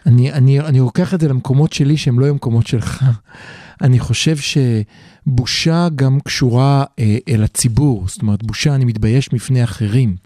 [0.06, 3.04] אני, אני, אני לוקח את זה למקומות שלי שהם לא יהיו מקומות שלך.
[3.80, 4.36] אני חושב
[5.26, 8.04] שבושה גם קשורה אה, אל הציבור.
[8.08, 10.16] זאת אומרת, בושה, אני מתבייש מפני אחרים.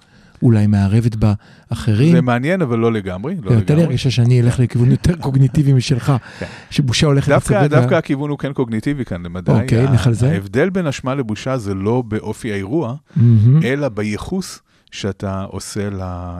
[0.43, 1.33] אולי מערבת בה
[1.69, 2.13] אחרים.
[2.13, 3.35] זה מעניין, אבל לא לגמרי.
[3.43, 3.85] לא לא, תן לי לגמרי.
[3.85, 6.47] הרגשה שאני אלך לכיוון יותר קוגניטיבי משלך, כן.
[6.71, 9.53] שבושה הולכת דווקא, לצדד דווקא ה- הכיוון הוא כן קוגניטיבי כאן למדי.
[9.53, 10.31] אוקיי, נלך על זה.
[10.33, 13.63] ההבדל בין אשמה לבושה זה לא באופי האירוע, מהמם.
[13.63, 15.89] אלא בייחוס שאתה עושה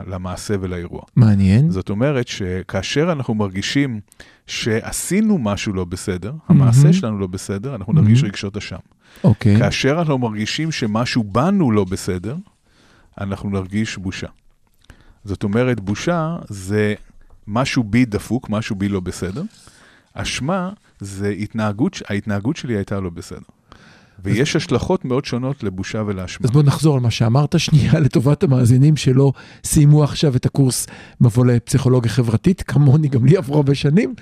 [0.07, 1.01] למעשה ולאירוע.
[1.15, 1.69] מעניין.
[1.69, 3.99] זאת אומרת שכאשר אנחנו מרגישים
[4.47, 6.93] שעשינו משהו לא בסדר, המעשה.
[6.93, 8.31] שלנו לא בסדר, אנחנו נרגיש מהמם.
[8.31, 8.77] רגשות אשם.
[9.23, 9.57] אוקיי.
[9.59, 12.35] כאשר אנחנו מרגישים שמשהו בנו לא בסדר,
[13.21, 14.27] אנחנו נרגיש בושה.
[15.23, 16.93] זאת אומרת, בושה זה
[17.47, 19.43] משהו בי דפוק, משהו בי לא בסדר.
[20.13, 23.56] אשמה זה התנהגות, ההתנהגות שלי הייתה לא בסדר.
[24.23, 26.45] ויש השלכות מאוד שונות לבושה ולאשמה.
[26.47, 29.31] אז בוא נחזור על מה שאמרת שנייה לטובת המאזינים שלא
[29.63, 30.87] סיימו עכשיו את הקורס
[31.21, 34.13] מבוא לפסיכולוגיה חברתית, כמוני, גם לי עברו הרבה שנים.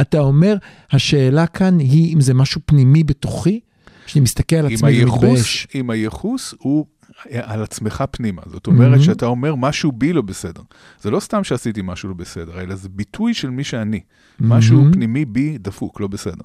[0.00, 0.56] אתה אומר,
[0.92, 3.60] השאלה כאן היא אם זה משהו פנימי בתוכי,
[4.06, 5.66] שאני מסתכל על עצמי ומתבייש.
[5.74, 6.86] עם הייחוס הוא
[7.32, 8.42] על עצמך פנימה.
[8.46, 9.02] זאת אומרת Mhm.
[9.02, 10.62] שאתה אומר משהו בי לא בסדר.
[11.02, 14.00] זה לא סתם שעשיתי משהו לא בסדר, אלא זה ביטוי של מי שאני.
[14.40, 14.92] משהו Mhm.
[14.92, 16.44] פנימי בי דפוק, לא בסדר.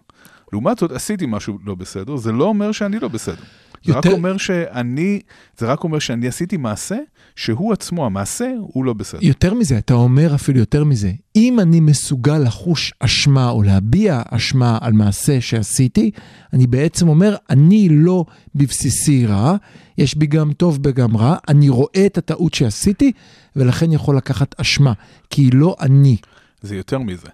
[0.54, 3.44] לעומת זאת, עשיתי משהו לא בסדר, זה לא אומר שאני לא בסדר.
[3.86, 5.20] זה רק יותר- אומר שאני,
[5.58, 6.98] זה רק אומר שאני עשיתי מעשה,
[7.36, 9.20] שהוא עצמו, המעשה, הוא לא בסדר.
[9.22, 14.78] יותר מזה, אתה אומר אפילו יותר מזה, אם אני מסוגל לחוש אשמה או להביע אשמה
[14.82, 16.12] על מעשה שעשיתי,
[16.54, 19.56] אני בעצם אומר, אני לא בבסיסי רע,
[19.98, 23.12] יש בי גם טוב וגם רע, אני רואה את הטעות שעשיתי,
[23.56, 24.94] ולכן יכול לקחת אשמה,
[25.30, 26.18] כי היא לא אני.
[26.62, 27.28] זה יותר מזה.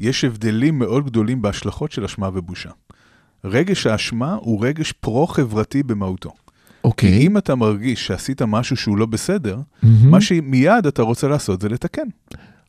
[0.00, 2.70] יש הבדלים מאוד גדולים בהשלכות של אשמה ובושה.
[3.44, 6.32] רגש האשמה הוא רגש פרו-חברתי במהותו.
[6.84, 7.10] אוקיי.
[7.10, 10.10] כי אם אתה מרגיש שעשית משהו שהוא לא בסדר, מהמם.
[10.10, 12.06] מה שמיד אתה רוצה לעשות זה לתקן.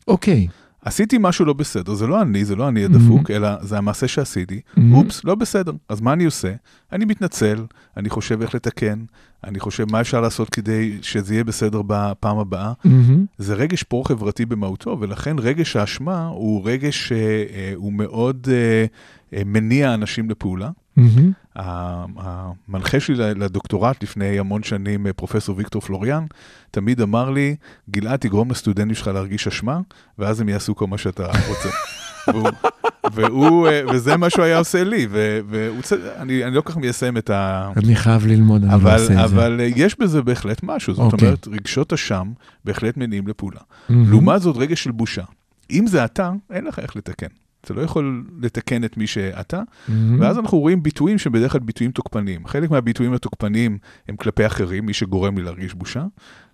[0.08, 0.48] אוקיי.
[0.86, 4.62] עשיתי משהו לא בסדר, זה לא אני, זה לא אני הדפוק, אלא זה המעשה שעשיתי.
[4.78, 4.94] מהמם.
[4.94, 5.72] אופס, לא בסדר.
[5.90, 6.54] אז מה אני עושה?
[6.92, 7.66] אני מתנצל,
[7.98, 9.04] אני חושב איך לתקן,
[9.44, 12.74] אני חושב מה אפשר לעשות כדי שזה יהיה בסדר בפעם הבאה.
[12.86, 13.26] מהמם.
[13.38, 18.86] זה רגש פרו-חברתי במהותו, ולכן רגש האשמה הוא רגש שהוא מאוד אה,
[19.38, 20.70] אה, מניע אנשים לפעולה.
[21.56, 26.26] ה- המנחה שלי לדוקטורט לפני המון שנים, אה, פרופסור ויקטור פלוריאן,
[26.72, 27.56] תמיד אמר לי,
[27.90, 29.80] גלעד, תגרום לסטודנטים שלך להרגיש אשמה,
[30.20, 31.70] ואז הם יעשו כל מה שאתה רוצה.
[32.34, 32.50] והוא,
[33.14, 36.72] והוא, אה, וזה מה שהוא היה עושה לי, ו- והוא, צ- אני, אני לא כל
[36.72, 37.72] כך מיישם את ה...
[37.78, 39.36] אני חייב ללמוד, אני לא אבל, עושה את זה.
[39.36, 41.28] אבל אה, יש בזה בהחלט משהו, זאת אוקיי.
[41.28, 42.32] אומרת, רגשות אשם
[42.66, 43.60] בהחלט מניעים לפעולה.
[43.90, 44.10] מהמם.
[44.10, 45.24] לעומת זאת, רגש של בושה.
[45.72, 47.28] אם זה אתה, אין לך איך לתקן.
[47.72, 50.20] אתה לא יכול לתקן את מי שאתה, מהמם.
[50.22, 52.48] ואז אנחנו רואים ביטויים שהם בדרך כלל ביטויים תוקפניים.
[52.48, 53.78] חלק מהביטויים התוקפניים
[54.08, 56.04] הם כלפי אחרים, מי שגורם לי להרגיש בושה,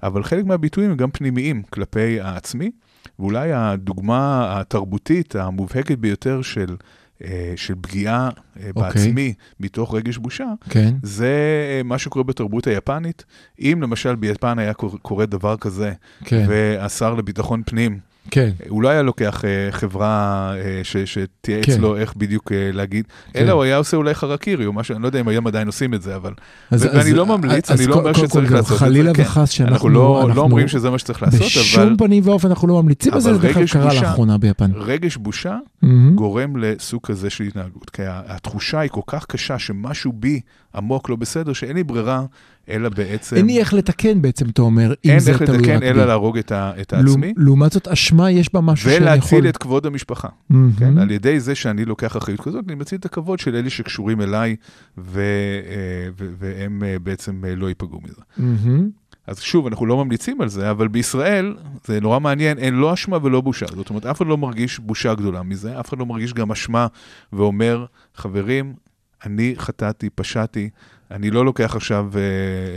[0.04, 2.71] אבל חלק מהביטויים הם גם פנימיים כלפי העצמי,
[3.19, 6.75] ואולי הדוגמה התרבותית המובהקת ביותר של,
[7.23, 8.84] אה, של פגיעה אה, אוקיי.
[8.84, 10.93] בעצמי מתוך רגש בושה, כן.
[11.04, 11.28] זה
[11.69, 13.25] אה, מה שקורה בתרבות היפנית.
[13.60, 15.93] אם למשל ביפן היה קור- קורה דבר כזה,
[16.25, 16.45] כן.
[16.49, 17.99] והשר לביטחון פנים,
[18.31, 18.49] כן.
[18.69, 20.11] הוא לא היה לוקח אה, חברה
[20.55, 21.81] אה, ש- שתייעץ כן.
[21.81, 23.39] לו איך בדיוק אה, להגיד, כן.
[23.39, 25.93] אלא הוא היה עושה אולי חרקירי או משהו, אני לא יודע אם היום עדיין עושים
[25.93, 26.31] את זה, אבל...
[26.71, 29.13] אז- ואני אז- לא ממליץ, אז אני לא קודם אומר שצריך לעשות את זה, חלילה
[29.13, 29.21] כן.
[29.23, 32.47] וחס שאנחנו אנחנו לא אנחנו לא אומרים שזה מה שצריך לעשות, אבל בשום פנים ואופן
[32.49, 34.71] אנחנו לא ממליצים על זה, אבל זה דרך כלל רגש קרה לאחרונה ביפן.
[34.75, 36.15] רגש בושה מהמם.
[36.15, 37.89] גורם לסוג כזה של התנהגות.
[37.89, 40.39] כי התחושה היא כל כך קשה שמשהו בי
[40.75, 42.25] עמוק לא בסדר, שאין לי ברירה,
[42.69, 43.35] אלא בעצם...
[43.35, 45.89] אין לי איך לתקן בעצם, אתה אומר, אם אין זה איך תלוי לתקן רק בי.
[45.89, 49.07] אלא להרוג את ה- את העצמי, לעומת זאת, אשמה יש בה משהו שאני יכול...
[49.07, 50.27] ולהציל את כבוד המשפחה.
[50.49, 50.71] מהמם.
[50.79, 50.97] כן?
[50.97, 54.55] על ידי זה שאני לוקח אחריות כזאת, אני מציל את הכבוד של אלה שקשורים אליי,
[54.97, 58.21] ו, אה, ו, והם אה, בעצם אה, לא ייפגעו מזה.
[58.38, 58.89] מהמם.
[59.27, 63.17] אז שוב, אנחנו לא ממליצים על זה, אבל בישראל, זה נורא מעניין, אין לא אשמה
[63.23, 63.65] ולא בושה.
[63.75, 66.88] זאת אומרת, אף אחד לא מרגיש בושה גדולה מזה, אף אחד לא מרגיש גם אשמה
[67.33, 67.85] ואומר,
[68.15, 68.73] חברים,
[69.25, 70.69] אני חטאתי, פשעתי,
[71.11, 72.21] אני לא לוקח עכשיו אה,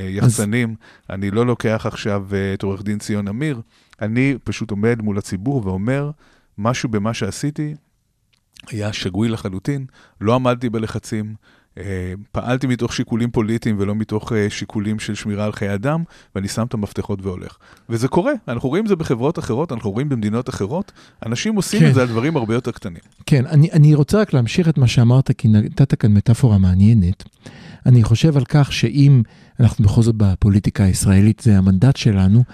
[0.04, 0.74] אה, יחצנים,
[1.10, 3.60] אני לא לוקח עכשיו אה, את עורך דין ציון אמיר,
[4.02, 6.10] אני פשוט עומד מול הציבור ואומר,
[6.58, 7.74] משהו במה שעשיתי
[8.68, 9.86] היה שגוי לחלוטין,
[10.20, 11.34] לא עמדתי בלחצים,
[12.32, 16.02] פעלתי מתוך שיקולים פוליטיים ולא מתוך אה, שיקולים של שמירה על חיי אדם,
[16.34, 17.56] ואני שם את המפתחות והולך.
[17.88, 20.92] וזה קורה, אנחנו רואים את זה בחברות אחרות, אנחנו רואים במדינות אחרות,
[21.26, 21.88] אנשים עושים כן.
[21.88, 23.00] את זה על דברים הרבה יותר קטנים.
[23.26, 27.24] כן, אני, אני רוצה רק להמשיך את מה שאמרת, כי נתת כאן מטאפורה מעניינת.
[27.86, 29.22] אני חושב על כך שאם
[29.60, 32.44] אנחנו בכל זאת בפוליטיקה הישראלית, זה המנדט שלנו,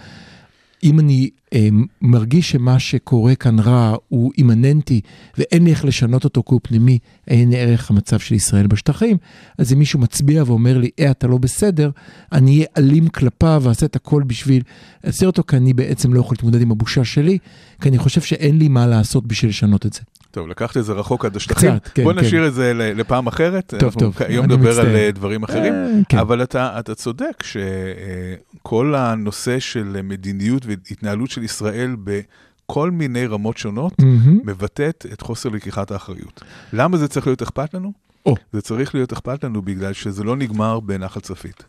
[0.85, 1.68] אם אני אה,
[2.03, 5.01] מרגיש שמה שקורה כאן רע הוא אימננטי
[5.38, 9.16] ואין לי איך לשנות אותו כי הוא פנימי, אין ערך המצב של ישראל בשטחים,
[9.59, 11.90] אז אם מישהו מצביע ואומר לי, אה, אתה לא בסדר,
[12.33, 14.62] אני אהיה אלים כלפיו ואעשה את הכל בשביל
[15.05, 17.38] להסיר אותו, כי אני בעצם לא יכול להתמודד עם הבושה שלי,
[17.81, 20.01] כי אני חושב שאין לי מה לעשות בשביל לשנות את זה.
[20.35, 21.79] טוב, לקחת את זה רחוק עד השטחים.
[21.79, 22.18] קצת, כן, בוא כן.
[22.18, 23.66] נשאיר את זה לפעם אחרת.
[23.66, 24.81] טוב, אנחנו טוב, היום נדבר.
[24.81, 25.75] על אה, דברים אחרים.
[25.75, 26.18] אה, כן.
[26.18, 33.92] אבל אתה, אתה צודק שכל הנושא של מדיניות והתנהלות של ישראל בכל מיני רמות שונות,
[33.99, 34.40] מהמם.
[34.44, 36.42] מבטאת את חוסר לקיחת האחריות.
[36.73, 37.92] למה זה צריך להיות אכפת לנו?
[38.27, 38.35] או.
[38.53, 41.64] זה צריך להיות אכפת לנו בגלל שזה לא נגמר בנחל צפית,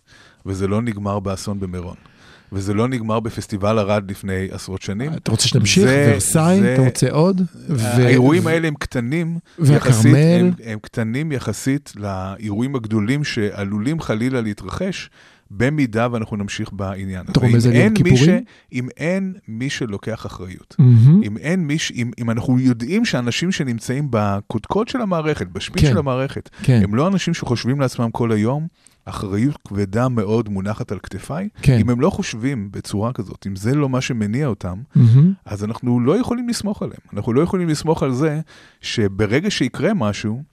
[0.45, 1.95] וזה לא נגמר באסון במירון,
[2.51, 5.13] וזה לא נגמר בפסטיבל ערד לפני עשרות שנים.
[5.13, 5.83] אתה רוצה שנמשיך?
[5.87, 6.73] זה- ורסאי?
[6.73, 7.41] אתה רוצה עוד?
[7.79, 9.37] האירועים האלה הם קטנים
[9.75, 10.15] יחסית?
[10.15, 15.09] הם, הם קטנים יחסית לאירועים הגדולים שעלולים חלילה להתרחש,
[15.51, 17.31] במידה ואנחנו נמשיך בעניין הזה.
[17.31, 18.43] אתה רומז אם על יום כיפורים?
[18.73, 20.75] אם אין מי שלוקח אחריות.
[21.23, 25.89] אם אין מי, ש- אם, אם אנחנו יודעים שאנשים שנמצאים בקודקוד של המערכת, בשפיץ כן.
[25.91, 26.81] של המערכת, כן.
[26.83, 28.67] הם לא אנשים שחושבים לעצמם כל היום,
[29.05, 31.49] אחריות כבדה מאוד מונחת על כתפיי.
[31.61, 31.77] כן.
[31.79, 35.33] אם הם לא חושבים בצורה כזאת, אם זה לא מה שמניע אותם, מהמם.
[35.45, 36.99] אז אנחנו לא יכולים לסמוך עליהם.
[37.13, 38.39] אנחנו לא יכולים לסמוך על זה
[38.81, 40.43] שברגע שיקרה משהו,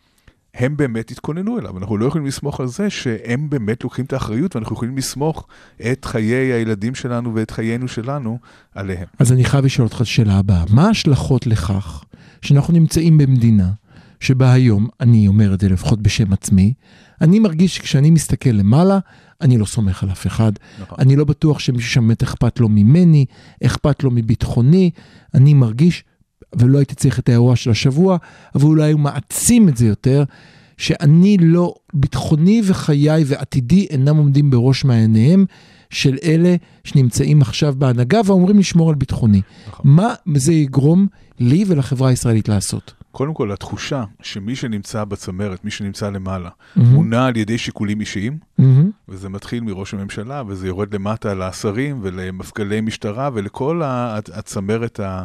[0.55, 1.79] הם באמת יתכוננו אליו.
[1.79, 5.47] אנחנו לא יכולים לסמוך על זה שהם באמת לוקחים את האחריות, ואנחנו יכולים לסמוך
[5.93, 8.39] את חיי הילדים שלנו ואת חיינו שלנו
[8.75, 9.07] עליהם.
[9.19, 10.65] אז אני חייב לשאול אותך את השאלה הבאה.
[10.71, 12.05] מה ההשלכות לכך
[12.43, 13.71] שאנחנו נמצאים במדינה
[14.23, 16.73] שבה היום, אני אומר את זה לפחות בשם עצמי,
[17.21, 18.99] אני מרגיש שכשאני מסתכל למעלה,
[19.41, 20.53] אני לא סומך על אף אחד.
[20.83, 20.99] נכון.
[21.01, 23.25] אני לא בטוח שמישהו שם באמת אכפת לו ממני,
[23.65, 24.91] אכפת לו מביטחוני.
[25.35, 26.05] אני מרגיש,
[26.57, 28.17] ולא הייתי צריך את האירוע של השבוע,
[28.55, 30.25] אבל אולי הוא מעצים את זה יותר,
[30.77, 35.45] שאני לא, ביטחוני וחיי ועתידי אינם עומדים בראש מעייניהם
[35.91, 39.41] של אלה שנמצאים עכשיו בהנהגה ואומרים לשמור על ביטחוני.
[39.69, 39.91] נכון.
[39.91, 41.07] מה זה יגרום
[41.41, 43.02] לי ולחברה הישראלית לעשות?
[43.13, 46.91] קודם כל, התחושה שמי שנמצא בצמרת, מי שנמצא למעלה, מהמם.
[46.95, 48.91] מונע על ידי שיקולים אישיים, מהמם.
[49.09, 55.25] וזה מתחיל מראש הממשלה, וזה יורד למטה לשרים ולמפכ"לי משטרה ולכל הצמרת אה,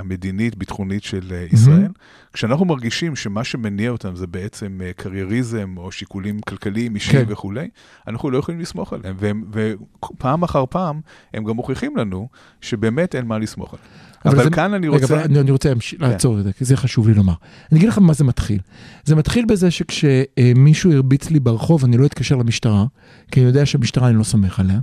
[0.00, 1.88] המדינית-ביטחונית של אה, ישראל.
[2.32, 7.32] כשאנחנו מרגישים שמה שמניע אותם זה בעצם אה, קרייריזם או שיקולים כלכליים, אישיים כן.
[7.32, 7.68] וכולי,
[8.08, 9.16] אנחנו לא יכולים לסמוך עליהם.
[9.18, 11.00] והם- ופעם אחר פעם
[11.34, 12.28] הם גם מוכיחים לנו
[12.60, 14.11] שבאמת אין מה לסמוך עליהם.
[14.24, 15.14] אבל, זה- כאן אני רגע, רוצה...
[15.14, 17.32] אבל אני, אני רוצה להמש- לעצור את זה, כי זה חשוב לי לומר.
[17.72, 18.58] אני אגיד לך מה זה מתחיל.
[19.04, 22.84] זה מתחיל בזה שכשמישהו הרביץ לי ברחוב, אני לא אתקשר למשטרה,
[23.30, 24.78] כי אני יודע שהמשטרה, אני לא סומך עליה.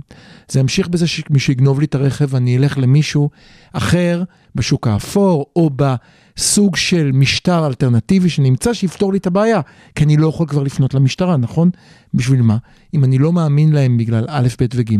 [0.48, 3.30] זה ימשיך בזה שמישהו יגנוב לי את הרכב ואני אלך למישהו
[3.72, 4.22] אחר
[4.54, 9.60] בשוק האפור, או בסוג של משטר אלטרנטיבי שנמצא, שיפתור לי את הבעיה.
[9.94, 11.70] כי אני לא יכול כבר לפנות למשטרה, נכון?
[12.14, 12.56] בשביל מה?
[12.94, 14.94] אם אני לא מאמין להם בגלל א', ב' וג',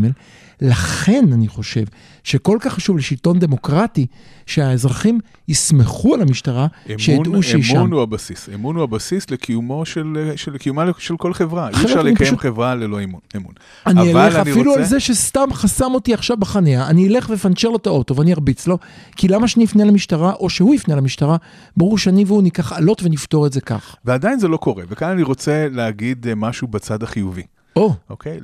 [0.61, 1.83] לכן אני חושב
[2.23, 4.05] שכל כך חשוב לשלטון דמוקרטי
[4.45, 7.75] שהאזרחים יסמכו על המשטרה, שידעו שהיא שם.
[7.77, 8.49] אמון הוא הבסיס.
[8.55, 11.69] אמון הוא הבסיס לקיומו של, של, קיומה של כל חברה.
[11.69, 13.19] אי אפשר לקיים פשוט- חברה ללא אמון.
[13.35, 13.51] אמון.
[13.87, 17.69] אני אלך אני אפילו רוצה- על זה שסתם חסם אותי עכשיו בחניה, אני אלך ואפנצ'ר
[17.69, 18.77] לו את האוטו ואני ארביץ לו,
[19.15, 21.37] כי למה שאני אפנה למשטרה, או שהוא יפנה למשטרה,
[21.77, 23.95] ברור שאני והוא ניקח עלות ונפתור את זה כך.
[24.05, 27.43] ועדיין זה לא קורה, וכאן אני רוצה להגיד אה, משהו בצד החיובי,
[27.75, 28.39] או, אוקיי?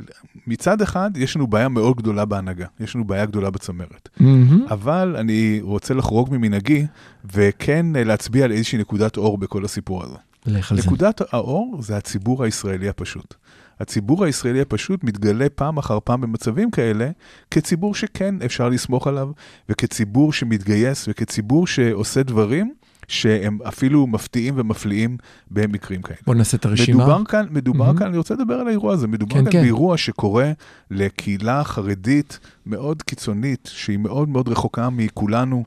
[0.48, 4.10] מצד אחד, יש לנו בעיה מאוד גדולה בהנהגה, יש לנו בעיה גדולה בצמרת.
[4.20, 4.66] מהמם.
[4.70, 6.86] אבל אני רוצה לחרוג ממנהגי,
[7.34, 10.16] וכן אה, להצביע על איזושהי נקודת אור בכל הסיפור הזה.
[10.46, 10.88] לך על זה.
[10.88, 13.34] נקודת האור זה הציבור הישראלי הפשוט.
[13.80, 17.10] הציבור הישראלי הפשוט מתגלה פעם אחר פעם במצבים כאלה,
[17.52, 19.32] כציבור שכן אפשר לסמוך עליו,
[19.70, 22.74] וכציבור שמתגייס, וכציבור שעושה דברים
[23.08, 25.18] שהם אפילו מפתיעים ומפליאים
[25.52, 26.18] במקרים כאלה.
[26.26, 26.98] בוא נעשה את הרשימה.
[26.98, 27.98] מדובר כאן, מדובר מהמם.
[27.98, 29.62] כאן, אני רוצה לדבר על האירוע הזה, מדובר כן, כאן כן.
[29.62, 30.52] באירוע שקורה
[30.92, 35.64] לקהילה חרדית מאוד קיצונית, שהיא מאוד מאוד רחוקה מכולנו,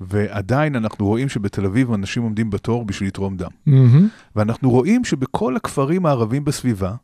[0.00, 3.50] ועדיין אנחנו רואים שבתל אביב אנשים עומדים בתור בשביל לתרום דם.
[3.66, 4.08] מהמם.
[4.36, 6.94] ואנחנו רואים שבכל הכפרים הערבים בסביבה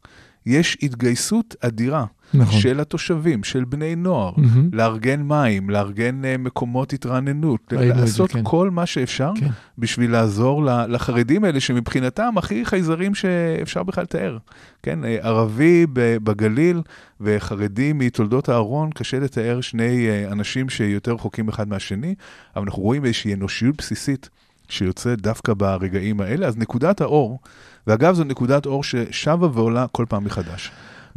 [0.46, 2.60] יש התגייסות אדירה נכון.
[2.60, 4.70] של התושבים, של בני נוער, מהמם.
[4.72, 8.40] לארגן מים, לארגן אה, מקומות התרעננות, את זה, לעשות כן.
[8.44, 9.48] כל מה שאפשר כן.
[9.78, 14.38] בשביל לעזור לחרדים האלה, שמבחינתם הכי חייזרים שאפשר בכלל לתאר.
[14.82, 16.82] כן, אה, ערבי בגליל
[17.20, 22.14] וחרדי מתולדות אהרון, קשה לתאר שני אה, אנשים שיותר רחוקים אחד מהשני,
[22.56, 24.28] אבל אנחנו רואים איזושהי אנושיות בסיסית
[24.68, 26.46] שיוצאת דווקא ברגעים האלה.
[26.46, 27.38] אז נקודת האור,
[27.86, 30.70] ואגב, זו נקודת אור ששבה ועולה כל פעם מחדש.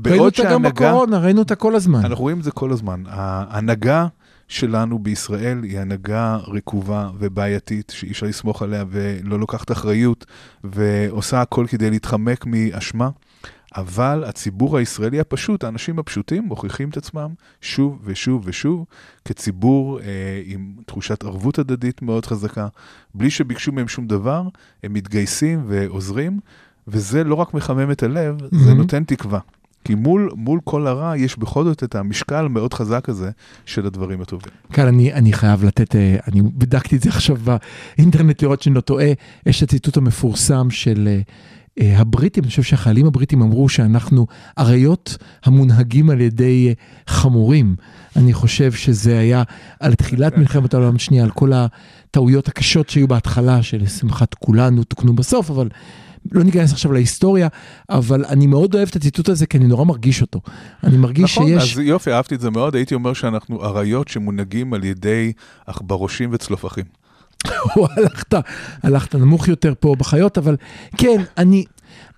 [0.05, 0.61] ראינו אותה גם.
[0.61, 1.99] בקורונה, ראינו אותה כל הזמן.
[1.99, 3.03] אנחנו רואים את זה כל הזמן.
[3.07, 4.07] ההנהגה
[4.47, 10.25] שלנו בישראל היא הנהגה רקובה ובעייתית, שאי אפשר לסמוך עליה ולא לוקחת אחריות,
[10.63, 13.09] ועושה הכל כדי להתחמק מאשמה.
[13.75, 17.29] אבל הציבור הישראלי הפשוט, האנשים הפשוטים, מוכיחים את עצמם
[17.61, 18.85] שוב ושוב ושוב
[19.25, 22.67] כציבור אה, עם תחושת ערבות הדדית מאוד חזקה.
[23.15, 24.43] בלי שביקשו מהם שום דבר,
[24.83, 26.39] הם מתגייסים ועוזרים,
[26.87, 28.57] וזה לא רק מחמם את הלב, mm-hmm.
[28.57, 29.39] זה נותן תקווה.
[29.83, 33.31] כי מול, מול כל הרע יש בכל זאת את המשקל המאוד חזק הזה
[33.65, 34.51] של הדברים הטובים.
[34.73, 37.37] כאן אני, אני חייב לתת, אה, אני בדקתי את זה עכשיו
[37.97, 39.07] באינטרנט לראות שאני לא טועה,
[39.45, 41.07] יש את הציטוט המפורסם של
[41.81, 44.27] אה, הבריטים, אני חושב שהחיילים הבריטים אמרו שאנחנו
[44.59, 46.73] אריות המונהגים על ידי
[47.07, 47.75] חמורים.
[48.15, 49.43] אני חושב שזה היה
[49.79, 55.49] על תחילת מלחמת העולם השנייה, על כל הטעויות הקשות שהיו בהתחלה, שלשמחת כולנו תוקנו בסוף,
[55.49, 55.69] אבל
[56.31, 57.47] לא ניכנס עכשיו להיסטוריה,
[57.89, 60.41] אבל אני מאוד אוהב את הציטוט הזה, כי אני נורא מרגיש אותו.
[60.83, 61.73] אני מרגיש נכון, שיש...
[61.73, 65.33] אז יופי, אהבתי את זה מאוד, הייתי אומר שאנחנו אריות שמונהגים על ידי
[65.67, 66.85] עכברושים וצלופחים.
[67.97, 68.33] הלכת,
[68.83, 70.55] הלכת נמוך יותר פה בחיות, אבל
[70.97, 71.65] כן, אני,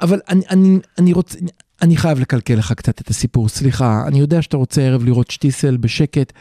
[0.01, 1.37] אבל אני, אני, אני רוצה,
[1.81, 5.77] אני חייב לקלקל לך קצת את הסיפור, סליחה, אני יודע שאתה רוצה ערב לראות שטיסל
[5.77, 6.33] בשקט.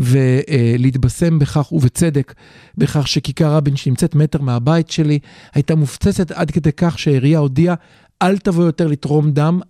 [0.00, 2.34] ולהתבשם בכך, ובצדק,
[2.78, 5.18] בכך שכיכר רבין שנמצאת מטר מהבית שלי,
[5.54, 7.74] הייתה מופצצת עד כדי כך שהעירייה הודיעה,
[8.22, 9.60] אל תבוא יותר לתרום דם,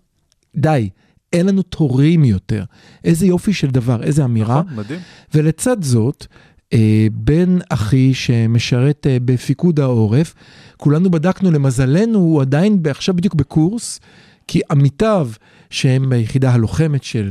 [0.56, 0.88] די,
[1.32, 2.64] אין לנו תורים יותר.
[3.04, 4.62] איזה יופי של דבר, איזה אמירה.
[4.62, 5.00] נכון, מדהים.
[5.34, 6.26] ולצד זאת,
[6.72, 10.34] אה, בן אחי שמשרת אה, בפיקוד העורף,
[10.76, 14.00] כולנו בדקנו, למזלנו הוא עדיין עכשיו בדיוק בקורס,
[14.46, 15.30] כי עמיתיו,
[15.70, 17.30] שהם ביחידה הלוחמת של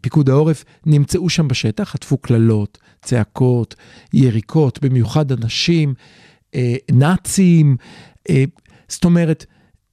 [0.00, 3.74] פיקוד העורף, נמצאו שם בשטח, חטפו קללות, צעקות,
[4.12, 5.94] יריקות, במיוחד אנשים,
[6.54, 7.76] אה, נאצים.
[8.30, 8.44] אה,
[8.88, 9.46] זאת אומרת,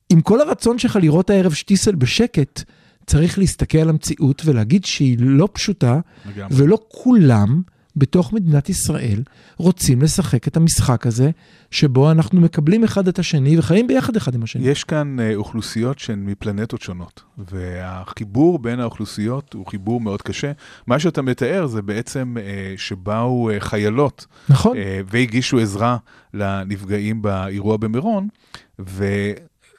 [0.09, 2.63] עם כל הרצון שלך לראות הערב שטיסל בשקט,
[3.05, 6.57] צריך להסתכל על המציאות ולהגיד שהיא לא פשוטה, לגמרי.
[6.57, 7.61] ולא כולם
[7.97, 9.23] בתוך מדינת ישראל
[9.57, 11.31] רוצים לשחק את המשחק הזה,
[11.71, 14.67] שבו אנחנו מקבלים אחד את השני וחיים ביחד אחד עם השני.
[14.67, 20.51] יש כאן אה, אוכלוסיות שהן מפלנטות שונות, והחיבור בין האוכלוסיות הוא חיבור מאוד קשה.
[20.87, 24.77] מה שאתה מתאר זה בעצם אה, שבאו אה, חיילות נכון.
[25.05, 25.97] והגישו עזרה
[26.33, 28.27] לנפגעים באירוע במירון,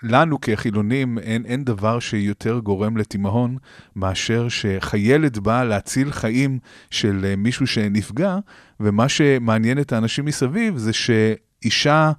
[0.02, 3.56] ולנו כחילונים אין, אין דבר שיותר גורם לתימהון
[3.96, 6.58] מאשר שחיילת באה להציל חיים
[6.90, 8.38] של אה, מישהו שנפגע,
[8.80, 12.12] ומה שמעניין את האנשים מסביב זה שאישה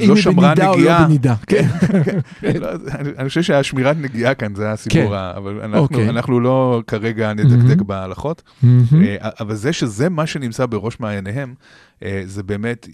[0.00, 1.00] אם לא היא שמרה בנידה או נגיעה.
[1.00, 1.68] לא בנידה, כן.
[2.60, 2.68] לא,
[3.18, 5.36] אני, חושב שהשמירת נגיעה כאן זה הסיפור, כן.
[5.36, 6.08] אבל אנחנו, אוקיי.
[6.08, 7.86] אנחנו לא כרגע נדקדק מהמם.
[7.86, 8.42] בהלכות.
[8.62, 9.04] מהמם.
[9.04, 11.54] אה, אבל זה שזה מה שנמצא בראש מעייניהם,
[12.02, 12.88] אה, זה באמת,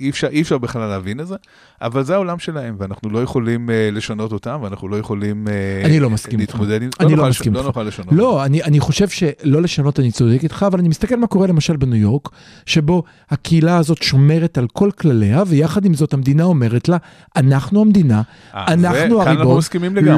[0.00, 1.34] אי אפשר, אי אפשר בכלל להבין את זה,
[1.82, 6.00] אבל זה העולם שלהם, ואנחנו לא יכולים אה, לשנות אותם, ואנחנו לא יכולים אה, אני
[6.00, 6.54] לא מסכים איתך.
[6.54, 7.06] להתמודד עם זה.
[7.06, 7.66] אני לא לש- מסכים לא איתך.
[7.66, 8.08] נוכל לשנות.
[8.12, 11.76] לא, אני, אני חושב שלא לשנות, אני צודק איתך, אבל אני מסתכל מה קורה למשל
[11.76, 12.28] בניו יורק,
[12.66, 16.96] שבו הקהילה הזאת שומרת על כל כלליה, ויחד עם זאת המדינה אומרת לה,
[17.36, 18.22] אנחנו המדינה,
[18.54, 19.60] אה, אנחנו הריבון.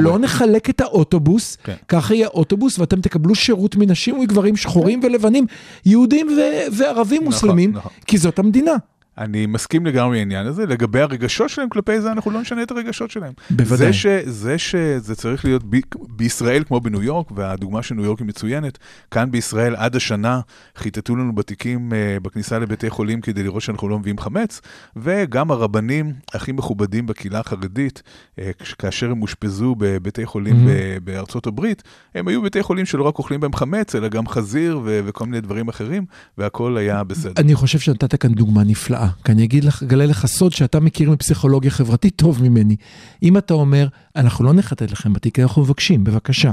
[0.03, 1.73] לא נחלק את האוטובוס, כן.
[1.87, 5.45] ככה יהיה אוטובוס, ואתם תקבלו שירות מנשים וגברים שחורים ולבנים,
[5.85, 7.91] יהודים ו- וערבים נכון, מוסלמים, נכון.
[8.07, 8.71] כי זאת המדינה.
[9.17, 13.11] אני מסכים לגמרי לעניין הזה, לגבי הרגשות שלהם כלפי זה, אנחנו לא נשנה את הרגשות
[13.11, 13.33] שלהם.
[13.49, 13.77] בוודאי.
[13.77, 15.77] זה, ש, זה שזה צריך להיות ב,
[16.09, 18.77] בישראל כמו בניו יורק, והדוגמה של ניו יורק היא מצוינת,
[19.11, 20.39] כאן בישראל עד השנה
[20.77, 24.61] חיטטו לנו בתיקים uh, בכניסה לבתי חולים כדי לראות שאנחנו לא מביאים חמץ,
[24.95, 28.03] וגם הרבנים הכי מכובדים בקהילה החרדית,
[28.35, 28.41] uh,
[28.79, 30.67] כאשר הם אושפזו בבתי חולים Mhm.
[30.67, 30.99] mm-hmm.
[31.03, 31.83] בארצות הברית,
[32.15, 35.41] הם היו בתי חולים שלא רק אוכלים בהם חמץ, אלא גם חזיר ו- וכל מיני
[35.41, 36.05] דברים אחרים,
[36.37, 37.33] והכל היה בסדר.
[37.37, 41.11] אני חושב שנתת כאן דוגמה נפלאה, כי אני אגיד לך, אגלה לך סוד שאתה מכיר
[41.11, 42.75] מפסיכולוגיה חברתית טוב ממני.
[43.23, 46.51] אם אתה אומר, אנחנו לא נחטט לכם בתיק, אנחנו מבקשים, בבקשה,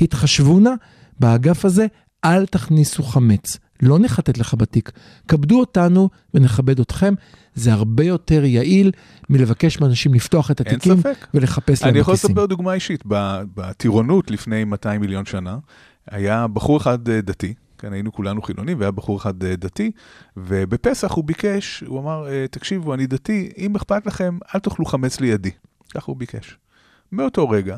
[0.00, 0.70] התחשבו נא
[1.20, 1.86] באגף הזה,
[2.24, 3.58] אל תכניסו חמץ.
[3.82, 4.92] לא נחטט לך בתיק,
[5.28, 7.14] כבדו אותנו ונכבד אתכם,
[7.54, 8.90] זה הרבה יותר יעיל
[9.30, 10.96] מלבקש מאנשים לפתוח את התיקים.
[11.34, 12.30] ולחפש להם אני יכול בכיסים.
[12.30, 13.02] לספר דוגמה אישית.
[13.54, 15.58] בטירונות לפני 200 מיליון שנה,
[16.10, 19.90] היה בחור אחד אה, דתי, כן, היינו כולנו חילונים, והיה בחור אחד אה, דתי,
[20.36, 25.20] ובפסח הוא ביקש, הוא אמר, אה, תקשיבו, אני דתי, אם אכפת לכם, אל תאכלו חמץ
[25.20, 25.50] לידי.
[25.94, 26.58] ככה הוא ביקש.
[27.12, 27.76] מאותו רגע,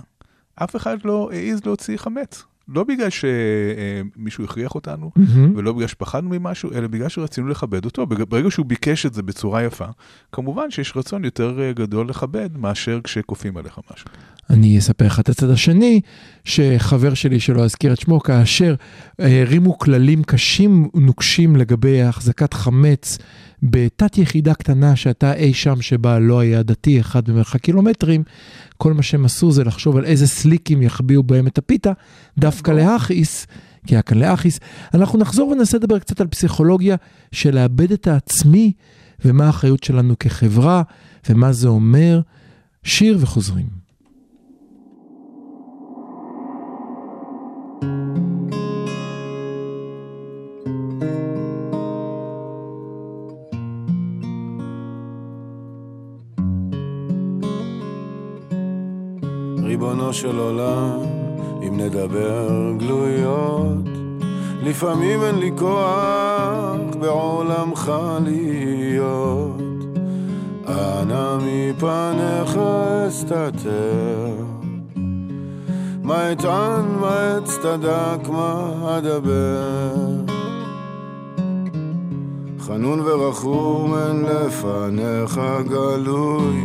[0.54, 2.44] אף אחד לא העז להוציא חמץ.
[2.68, 5.56] לא בגלל שמישהו הכריח אותנו, מהמם.
[5.56, 8.06] ולא בגלל שפחדנו ממשהו, אלא בגלל שרצינו לכבד אותו.
[8.06, 9.86] ברגע שהוא ביקש את זה בצורה יפה,
[10.32, 14.08] כמובן שיש רצון יותר אה, גדול לכבד מאשר כשכופים עליך משהו.
[14.50, 16.00] אני אספר לך את הצד השני,
[16.44, 18.74] שחבר שלי, שלא אזכיר את שמו, כאשר
[19.20, 23.18] אה, הרימו כללים קשים ונוקשים לגבי החזקת חמץ
[23.62, 28.22] בתת יחידה קטנה שהייתה אי שם שבה לא היה דתי אחד במרחק קילומטרים,
[28.76, 31.92] כל מה שהם עשו זה לחשוב על איזה סליקים יחביאו בהם את הפיתה,
[32.38, 33.46] דווקא להכעיס.
[33.86, 34.60] כי היה כאן להכעיס.
[34.94, 36.96] אנחנו נחזור וננסה לדבר קצת על פסיכולוגיה
[37.32, 38.72] של לאבד את העצמי
[39.24, 40.82] ומה האחריות שלנו כחברה
[41.28, 42.20] ומה זה אומר.
[42.82, 43.77] שיר וחוזרים.
[59.62, 61.00] ריבונו של עולם,
[61.62, 63.88] אם נדבר גלויות,
[64.62, 67.92] לפעמים אין לי כוח בעולמך
[68.24, 69.62] להיות.
[70.68, 72.58] אנא מפניך
[73.08, 74.47] אסתתר.
[76.08, 79.94] מה אטען, מה אצטדק, מה אדבר.
[82.60, 86.64] חנון ורחום אין לפניך גלוי.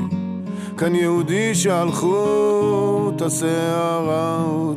[0.78, 4.76] כאן יהודי שהלכות השערה הוא.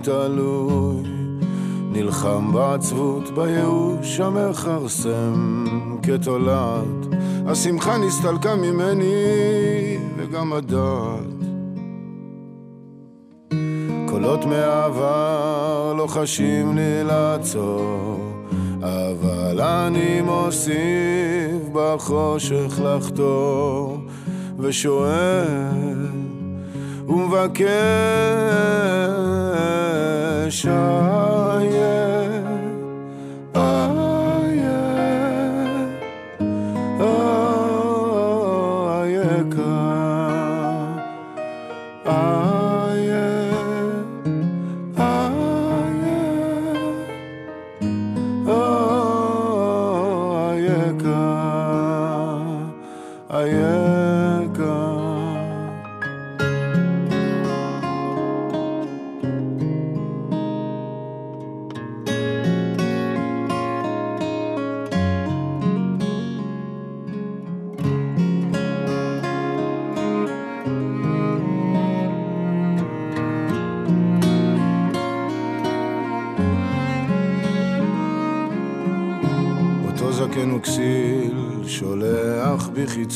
[1.93, 5.65] נלחם בעצבות, בייאוש המכרסם
[6.03, 7.07] כתולעת.
[7.47, 11.46] השמחה נסתלקה ממני וגם הדעת.
[14.27, 18.19] קולות מהעבר לוחשים לי לעצור,
[18.83, 23.99] אבל אני מוסיף בחושך לחתור,
[24.59, 26.07] ושואל
[27.09, 27.67] ומבקש
[30.67, 32.07] איה,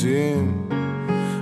[0.01, 0.69] חיצים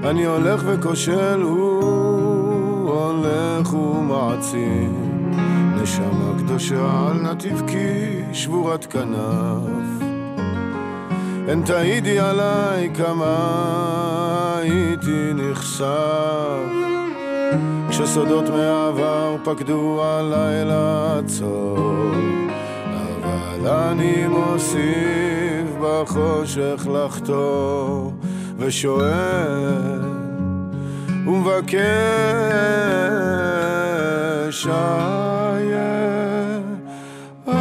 [0.04, 5.30] אני הולך וכושל, הוא הולך ומעצים.
[5.82, 10.02] נשמה קדושה על נתיב כי שבורת כנף.
[11.48, 13.36] הן תעידי עליי כמה
[14.56, 16.68] הייתי נחשף
[17.88, 22.11] כשסודות מהעבר פקדו עליי לעצור
[22.92, 28.12] אבל אני מוסיף בחושך לחתור
[28.59, 30.00] ושואל
[31.26, 31.78] ומבקש
[34.66, 35.88] איה,
[37.46, 37.59] איה,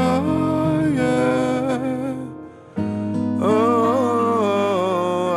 [3.41, 3.77] אייכה,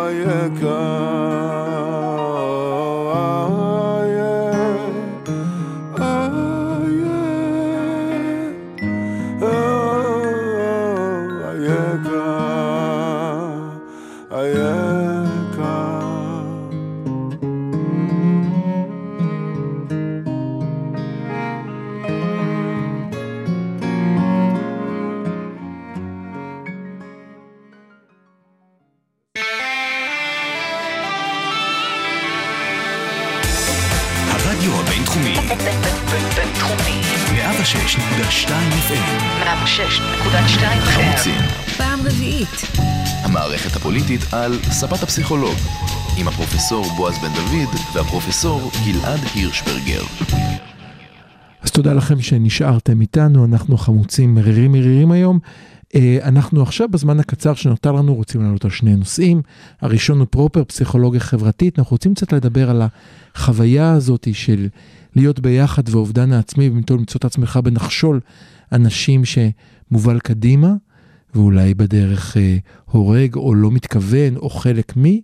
[0.09, 1.40] איה,
[44.41, 45.55] על ספת הפסיכולוג,
[46.19, 50.03] עם הפרופסור בועז בן דוד והפרופסור גלעד הירשברגר.
[51.63, 55.39] אז תודה לכם שנשארתם איתנו, אנחנו חמוצים מרירים מרירים היום.
[55.95, 59.43] אה, אנחנו עכשיו בזמן הקצר שנותר לנו רוצים לעלות על שני נושאים.
[59.81, 62.83] הראשון הוא פרופר פסיכולוגיה חברתית, אנחנו רוצים קצת לדבר על
[63.35, 64.69] החוויה הזאת של
[65.17, 68.21] להיות ביחד ואובדן העצמי ובמתון למצוא את עצמך בנחשול
[68.73, 70.73] אנשים שמובל קדימה
[71.35, 75.21] ואולי בדרך אה, הורג או לא מתכוון או חלק מי.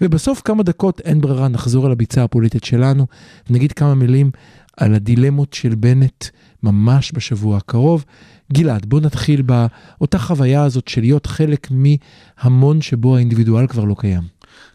[0.00, 3.06] ובסוף כמה דקות אין ברירה נחזור על הביצה הפוליטית שלנו
[3.50, 4.30] ונגיד כמה מילים
[4.76, 6.24] על הדילמות של בנט
[6.62, 8.04] ממש בשבוע הקרוב.
[8.52, 14.22] גלעד, בוא נתחיל באותה חוויה הזאת של להיות חלק מהמון שבו האינדיבידואל כבר לא קיים.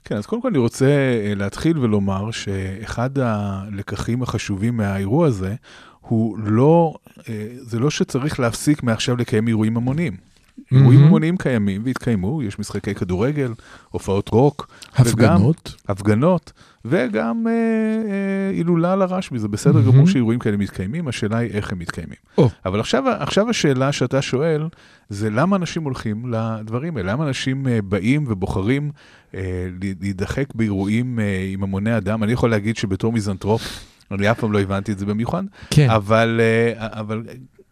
[0.06, 5.56] כן, אז קודם כל אני רוצה אה, להתחיל ולומר שאחד הלקחים החשובים מהאירוע הזה,
[6.02, 6.94] הוא לא,
[7.30, 10.35] אה, זה לא שצריך להפסיק מעכשיו לקיים אירועים המוניים.
[10.72, 13.53] אירועים המוניים קיימים והתקיימו, יש משחקי כדורגל,
[13.89, 14.68] הופעות רוק.
[14.95, 15.76] הפגנות.
[15.76, 16.51] וגם, הפגנות,
[16.86, 21.80] וגם אה, אה, הילולה לרשב"י, זה בסדר גמור שאירועים כאלה מתקיימים, השאלה היא איך הם
[21.80, 22.18] מתקיימים.
[22.66, 24.68] אבל עכשיו, עכשיו השאלה שאתה שואל,
[25.10, 27.12] זה למה אנשים הולכים לדברים האלה?
[27.12, 28.91] למה אנשים אה, באים ובוחרים
[29.36, 29.68] אה,
[30.01, 32.24] להידחק באירועים אה, עם המוני אדם?
[32.24, 33.62] אני יכול להגיד שבתור מיזנטרופ,
[34.12, 35.89] אני אף פעם לא הבנתי את זה במיוחד, כן.
[35.89, 36.41] אבל,
[36.78, 37.24] אבל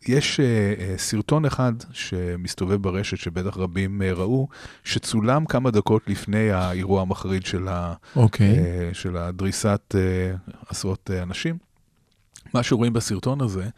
[0.08, 0.45] יש אה,
[0.80, 4.47] אה, סרטון אחד שמסתובב ברשת, שבטח רבים אה, ראו,
[4.84, 8.60] שצולם כמה דקות לפני האירוע המחריד של, ה, אוקיי.
[8.60, 9.95] אה, של הדריסת
[10.70, 11.58] עשרות אנשים.
[12.54, 13.70] מה שרואים בסרטון הזה,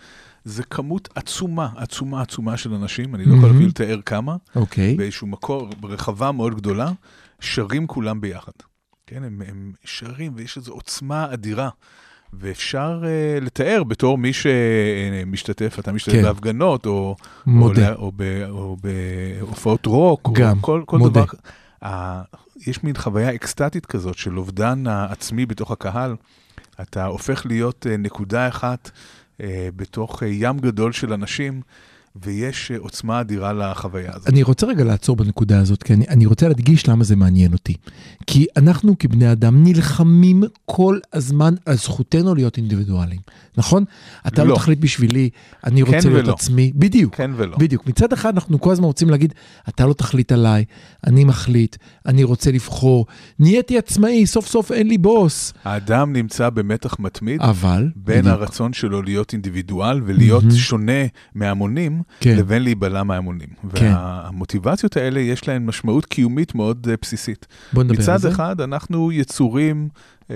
[0.44, 3.56] זה כמות עצומה, עצומה, עצומה של אנשים, אני לא יכול מהמם.
[3.56, 4.96] אפילו לתאר כמה, אוקיי.
[4.96, 6.92] באיזשהו מקור, ברחבה מאוד גדולה,
[7.40, 8.52] שרים כולם ביחד.
[9.08, 11.70] כן, הם, הם שרים ויש איזו עוצמה אדירה.
[12.40, 16.24] ואפשר uh, לתאר בתור מי שמשתתף, אתה משתתף כן.
[16.24, 17.16] בהפגנות, או, או,
[17.46, 17.82] מודה.
[17.90, 18.78] לה- או, ב- או
[19.42, 21.22] בהופעות רוק, גם, או כל, כל מודה.
[21.22, 21.34] דבר.
[21.86, 22.22] ה-
[22.68, 26.16] יש מין חוויה אקסטטית כזאת של אובדן העצמי בתוך הקהל.
[26.82, 28.92] אתה הופך להיות אה, נקודה אחת
[29.42, 31.62] אה, בתוך אה, ים גדול של אנשים,
[32.24, 34.28] ויש אה, עוצמה אדירה לחוויה הזאת.
[34.30, 37.74] אני רוצה רגע לעצור בנקודה הזאת, כי אני, אני רוצה להדגיש למה זה מעניין אותי.
[38.28, 43.20] כי אנחנו כבני אדם נלחמים כל הזמן על זכותנו להיות אינדיבידואלים,
[43.57, 43.84] נכון?
[44.28, 44.55] אתה לא, לא.
[44.55, 45.30] תחליט בשבילי,
[45.63, 46.34] אני כן רוצה להיות ולא.
[46.34, 46.72] עצמי.
[46.76, 47.16] בדיוק.
[47.16, 47.57] כן ולא.
[47.57, 47.88] בדיוק.
[47.88, 49.34] מצד אחד אנחנו כל הזמן רוצים להגיד,
[49.70, 50.66] אתה לא תחליט עליי,
[51.07, 53.05] אני מחליט, אני רוצה לבחור,
[53.39, 55.53] נהייתי עצמאי, סוף סוף אין לי בוס.
[55.63, 58.34] האדם נמצא במתח מתמיד אבל, בין בדיוק.
[58.34, 60.55] הרצון שלו להיות אינדיבידואל ולהיות מהמם.
[60.55, 61.01] שונה
[61.36, 62.38] מהמונים, כן.
[62.38, 63.49] לבין להיבלע מההמונים.
[63.76, 63.91] כן.
[63.93, 67.47] והמוטיבציות האלה יש להן משמעות קיומית מאוד אה, בסיסית.
[67.74, 68.30] בוא נדבר על מצד זה.
[68.30, 69.89] אחד, אנחנו יצורים
[70.32, 70.36] אה,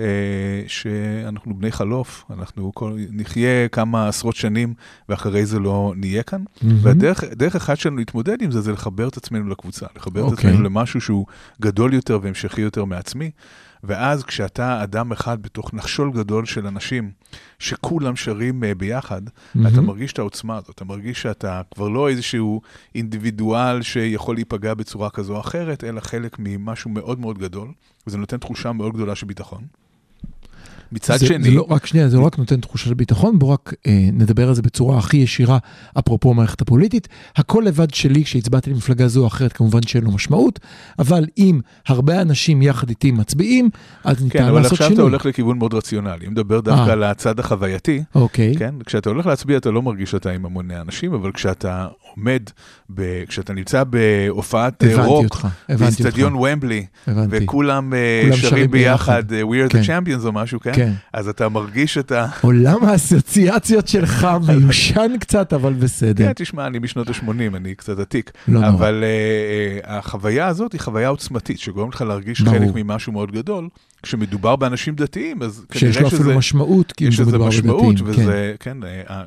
[0.66, 4.74] שאנחנו בני חלוף, אנחנו כל, נחיה כמה עשרות שנים
[5.08, 6.42] ואחרי זה לא נהיה כאן.
[6.62, 6.78] מהמם.
[6.82, 10.50] והדרך דרך אחת שלנו להתמודד עם זה, זה לחבר את עצמנו לקבוצה, לחבר את אוקיי.
[10.50, 11.26] עצמנו למשהו שהוא
[11.60, 13.30] גדול יותר והמשכי יותר מעצמי.
[13.84, 17.10] ואז כשאתה אדם אחד בתוך נחשול גדול של אנשים,
[17.58, 19.22] שכולם שרים אה, ביחד,
[19.54, 19.66] מהמם.
[19.72, 22.60] אתה מרגיש את העוצמה הזאת, אתה מרגיש שאתה כבר לא איזשהו
[22.94, 27.72] אינדיבידואל שיכול להיפגע בצורה כזו או אחרת, אלא חלק ממשהו מאוד מאוד גדול,
[28.06, 29.64] וזה נותן תחושה מאוד גדולה של ביטחון.
[30.92, 33.50] מצד זה, שני, זה לא רק שנייה, זה לא רק נותן תחושה של ביטחון, בואו
[33.50, 35.58] רק אה, נדבר על זה בצורה הכי ישירה,
[35.98, 37.08] אפרופו המערכת הפוליטית.
[37.36, 40.60] הכל לבד שלי, כשהצבעתי למפלגה זו או אחרת, כמובן שאין לו משמעות,
[40.98, 43.70] אבל אם הרבה אנשים יחד איתי מצביעים,
[44.04, 44.94] אז ניתן כן, אבל לעשות עכשיו שינוי.
[44.94, 46.26] אתה הולך לכיוון מאוד רציונלי.
[46.26, 46.92] אם מדבר דווקא אה.
[46.92, 48.74] על הצד החווייתי, אוקיי, כן?
[48.86, 51.86] כשאתה הולך להצביע אתה לא מרגיש שאתה עם המוני אנשים, אבל כשאתה
[52.16, 52.42] עומד,
[52.94, 53.24] ב...
[53.24, 55.36] כשאתה נמצא בהופעת רוק,
[55.68, 56.86] באיצטדיון ומבלי.
[57.06, 59.32] וכולם אה, שרים ביחד, ביחד.
[59.32, 59.80] אה, We are כן.
[59.80, 60.72] the champions או משהו, כן?
[60.84, 60.92] כן.
[61.12, 62.26] אז אתה מרגיש את ה...
[62.40, 66.26] עולם האסוציאציות שלך מיושן קצת, אבל בסדר.
[66.26, 68.30] כן, תשמע, אני משנות ה-80, אני קצת עתיק.
[68.48, 68.68] לא נורא.
[68.68, 72.58] אבל uh, החוויה הזאת היא חוויה עוצמתית, שגורמת לך להרגיש ברור.
[72.58, 73.68] חלק ממשהו מאוד גדול.
[74.02, 76.36] כשמדובר באנשים דתיים, אז שיש כנראה לו אפילו שזה...
[76.36, 78.22] משמעות, כי יש אם לזה מדובר משמעות, בדתיים, כן.
[78.22, 79.22] וזה, כן, אה,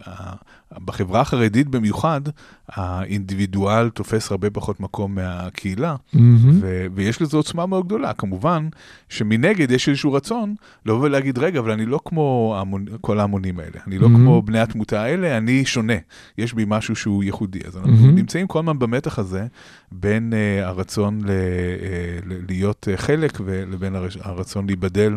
[0.86, 2.22] בחברה החרדית במיוחד,
[2.70, 6.58] האינדיבידואל תופס הרבה פחות מקום מהקהילה, מהמם.
[6.62, 8.14] ו- ויש לזה עוצמה מאוד גדולה.
[8.14, 8.68] כמובן
[9.10, 10.56] שמנגד יש איזשהו רצון
[10.86, 12.24] לבוא ולהגיד, רגע, אבל אני לא כמו
[12.60, 14.16] המון, כל ההמונים האלה, אני לא Mhm.
[14.16, 15.94] כמו בני התמותה האלה, אני שונה,
[16.38, 17.60] יש בי משהו שהוא ייחודי.
[17.68, 18.12] אז אנחנו Mhm.
[18.12, 19.48] נמצאים כל הזמן במתח הזה
[19.92, 25.16] בין uh, הרצון ל- uh, להיות uh, חלק ולבין הר- הרצון להיבדל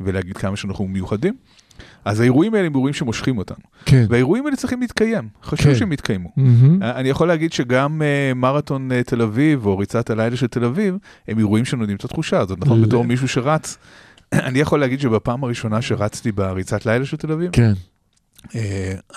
[0.00, 1.34] ולהגיד כמה שאנחנו מיוחדים.
[2.04, 4.06] אז האירועים האלה הם אירועים שמושכים אותנו, כן.
[4.08, 5.74] והאירועים האלה צריכים להתקיים, חשוב כן.
[5.74, 6.28] שהם יתקיימו.
[6.36, 6.82] מהמם.
[6.82, 10.96] אני יכול להגיד שגם uh, מרתון uh, תל אביב, או ריצת הלילה של תל אביב,
[11.28, 12.80] הם אירועים שנותנים את התחושה הזאת, נכון?
[12.82, 13.78] ל- בתור מישהו שרץ.
[14.32, 17.72] אני יכול להגיד שבפעם הראשונה שרצתי בריצת לילה של תל אביב, כן,
[18.44, 18.50] uh,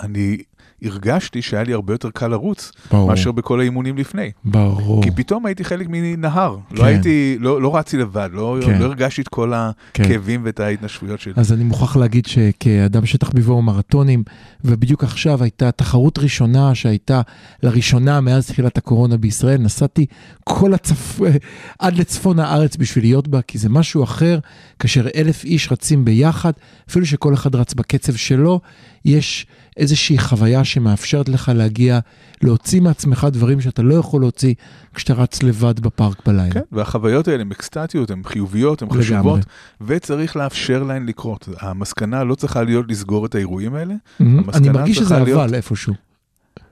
[0.02, 0.38] אני
[0.84, 4.30] הרגשתי שהיה לי הרבה יותר קל לרוץ, ברור, מאשר בכל האימונים לפני.
[4.44, 5.02] ברור.
[5.02, 6.76] כי פתאום הייתי חלק מנהר, כן.
[6.76, 8.78] לא הייתי, לא, לא רצתי לבד, לא, כן.
[8.78, 9.52] לא הרגשתי את כל
[9.92, 10.04] כן.
[10.04, 11.32] הכאבים ואת ההתנשפויות שלי.
[11.36, 14.22] אז אני מוכרח להגיד שכאדם שתחביבו מרתונים,
[14.64, 17.20] ובדיוק עכשיו הייתה תחרות ראשונה שהייתה
[17.62, 20.06] לראשונה מאז תחילת הקורונה בישראל, נסעתי
[20.44, 21.20] כל הצפ...
[21.78, 24.38] עד לצפון הארץ בשביל להיות בה, כי זה משהו אחר,
[24.78, 26.52] כאשר אלף איש רצים ביחד,
[26.90, 28.60] אפילו שכל אחד רץ בקצב שלו,
[29.04, 31.98] יש איזושהי חוויה שמאפשרת לך להגיע,
[32.42, 34.54] להוציא מעצמך דברים שאתה לא יכול להוציא
[34.94, 36.50] כשאתה רץ לבד בפארק בלילה.
[36.52, 39.02] כן, והחוויות האלה הן אקסטטיות, הן חיוביות, הן לגמרי.
[39.04, 39.40] חשובות,
[39.80, 41.48] וצריך לאפשר להן לקרות.
[41.60, 43.94] המסקנה לא צריכה להיות לסגור את האירועים האלה.
[44.20, 45.94] המסקנה אני מרגיש שזה להיות- אבל איפשהו.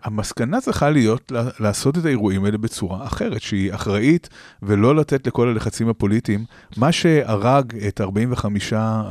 [0.04, 4.28] המסקנה צריכה להיות לה- לעשות את האירועים האלה בצורה אחרת, שהיא אחראית,
[4.62, 6.44] ולא לתת לכל הלחצים הפוליטיים.
[6.76, 9.02] מה שהרג את 45 ה-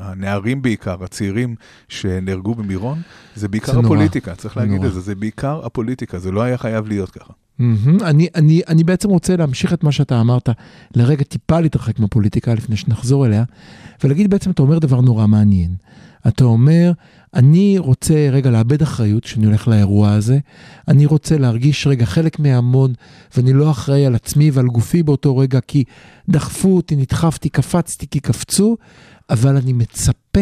[0.00, 1.54] הנערים בעיקר, הצעירים
[1.88, 2.98] שנהרגו במירון,
[3.36, 3.86] זה בעיקר זה נורא.
[3.86, 4.88] הפוליטיקה, צריך זה להגיד נורא.
[4.88, 7.32] את זה, זה בעיקר הפוליטיקה, זה לא היה חייב להיות ככה.
[7.58, 7.98] מהמם.
[8.02, 10.48] אני, אני, אני בעצם רוצה להמשיך את מה שאתה אמרת,
[10.96, 13.44] לרגע טיפה להתרחק מהפוליטיקה לפני שנחזור אליה,
[14.04, 15.74] ולהגיד בעצם, אתה אומר דבר נורא מעניין.
[16.28, 16.92] אתה אומר,
[17.34, 20.38] אני רוצה רגע לאבד אחריות כשאני הולך לאירוע הזה,
[20.88, 22.92] אני רוצה להרגיש רגע חלק מההמון,
[23.36, 25.84] ואני לא אחראי על עצמי ועל גופי באותו רגע, כי
[26.28, 28.76] דחפו אותי, נדחפתי, קפצתי, כי קפצו,
[29.30, 30.40] אבל אני מצפה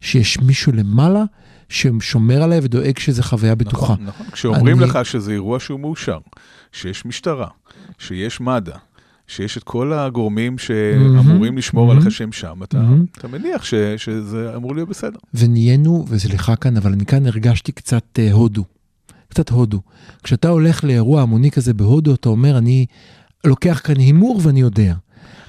[0.00, 1.24] שיש מישהו למעלה
[1.68, 3.92] ששומר עליי ודואג שזו חוויה בטוחה.
[3.92, 4.26] נכון, נכון.
[4.32, 6.18] כשאומרים אני- לך שזה אירוע שהוא מאושר,
[6.72, 7.46] שיש משטרה,
[7.98, 8.72] שיש מד"א,
[9.30, 12.10] שיש את כל הגורמים שאמורים לשמור עליך.
[12.10, 15.18] שהם שם, אתה, מניח ש, שזה אמור להיות בסדר.
[15.34, 18.64] ונהיינו, וסליחה כאן, אבל אני כאן הרגשתי קצת אה, הודו.
[19.28, 19.80] קצת הודו.
[20.22, 22.86] כשאתה הולך לאירוע המוני כזה בהודו, אתה אומר, אני
[23.44, 24.94] לוקח כאן הימור ואני יודע.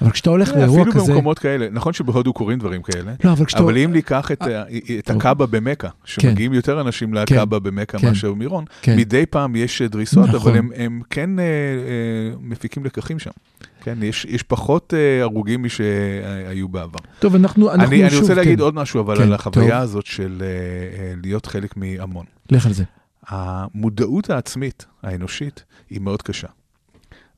[0.02, 1.12] אבל כשאתה הולך לאירוע אה, אפילו כזה...
[1.12, 3.64] במקומות כאלה, נכון שבהודו קורים דברים כאלה, לא, אבל כשאתה...
[3.64, 4.64] אבל אם ניקח את, ה-
[5.00, 5.10] את.
[5.10, 8.08] הקאבה במכה, שמגיעים יותר אנשים לקאבה במכה כן.
[8.08, 8.98] מאשר מירון, כן.
[8.98, 10.36] מדי פעם יש דריסות, נכון.
[10.36, 13.32] אבל הם, הם כן אה, אה, מפיקים לקחים שם.
[13.82, 17.00] כן, יש, יש פחות אה, הרוגים משהיו בעבר.
[17.20, 18.64] טוב, אנחנו, אנחנו אני, אני שוב, רוצה להגיד כן.
[18.64, 19.84] עוד משהו, אבל כן, על החוויה טוב.
[19.84, 20.48] הזאת של אה,
[21.00, 22.26] אה, להיות חלק מהמון.
[22.52, 22.84] לך על זה.
[23.28, 26.48] המודעות העצמית האנושית היא מאוד קשה.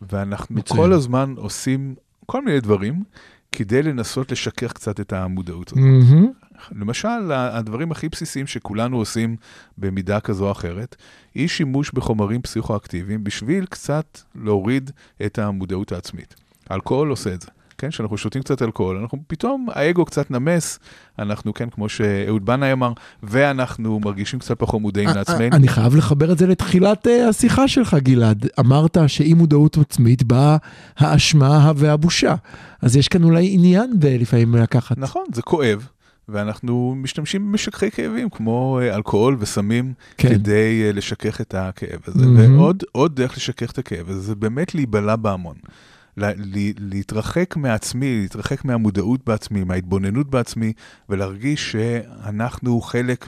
[0.02, 0.80] ואנחנו מצוין.
[0.80, 3.04] כל הזמן עושים כל מיני דברים
[3.52, 5.80] כדי לנסות לשכך קצת את המודעות הזאת.
[5.80, 6.32] מהמם.
[6.72, 9.36] למשל, הדברים הכי בסיסיים שכולנו עושים
[9.78, 10.96] במידה כזו או אחרת,
[11.36, 14.92] היא שימוש בחומרים פסיכואקטיביים בשביל קצת להוריד
[15.26, 16.36] את המודעות העצמית.
[16.72, 17.48] אלכוהול עושה את זה.
[17.78, 20.80] כן, כשאנחנו שותים קצת אלכוהול, אנחנו פתאום, האגו קצת נמס,
[21.20, 22.92] אנחנו, כן, כמו שאהוד בנאי אמר,
[23.24, 25.42] ואנחנו מרגישים קצת פחות מודעים אה, לעצמנו.
[25.42, 28.48] אה, אני חייב לחבר את זה לתחילת אה, השיחה שלך, גלעד.
[28.60, 30.58] אמרת שאי מודעות עצמית באה
[30.98, 32.36] האשמה והבושה.
[32.82, 34.98] אז יש כאן אולי עניין לפעמים לקחת.
[34.98, 35.88] נכון, זה כואב,
[36.30, 40.30] ואנחנו משתמשים במשככי כאבים, כמו אה, אלכוהול וסמים, כן.
[40.30, 42.26] כדי אה, לשכך את הכאב הזה.
[42.26, 42.60] מהמם.
[42.60, 45.56] ועוד עוד דרך לשכך את הכאב הזה, זה באמת להיבלע בהמון.
[46.18, 50.74] לה- לה- להתרחק מעצמי, להתרחק מהמודעות בעצמי, מההתבוננות בעצמי,
[51.10, 53.28] ולהרגיש שאנחנו חלק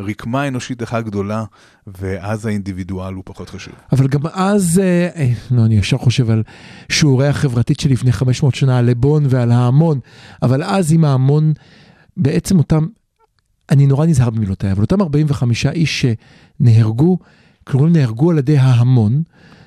[0.00, 1.44] מרקמה אנושית אחת גדולה,
[1.86, 3.74] ואז האינדיבידואל הוא פחות חשוב.
[3.92, 6.42] אבל גם אז, אה, אה, לא, אני ישר חושב על
[6.88, 9.98] שיעורי החברתית של לפני 500 שנה, על לבון ועל ההמון,
[10.42, 11.52] אבל אז עם ההמון,
[12.16, 12.86] בעצם אותם,
[13.70, 16.06] אני נורא נזהר במילותיי, אבל אותם 45 איש
[16.60, 17.18] שנהרגו,
[17.64, 19.22] כלומר נהרגו על ידי ההמון,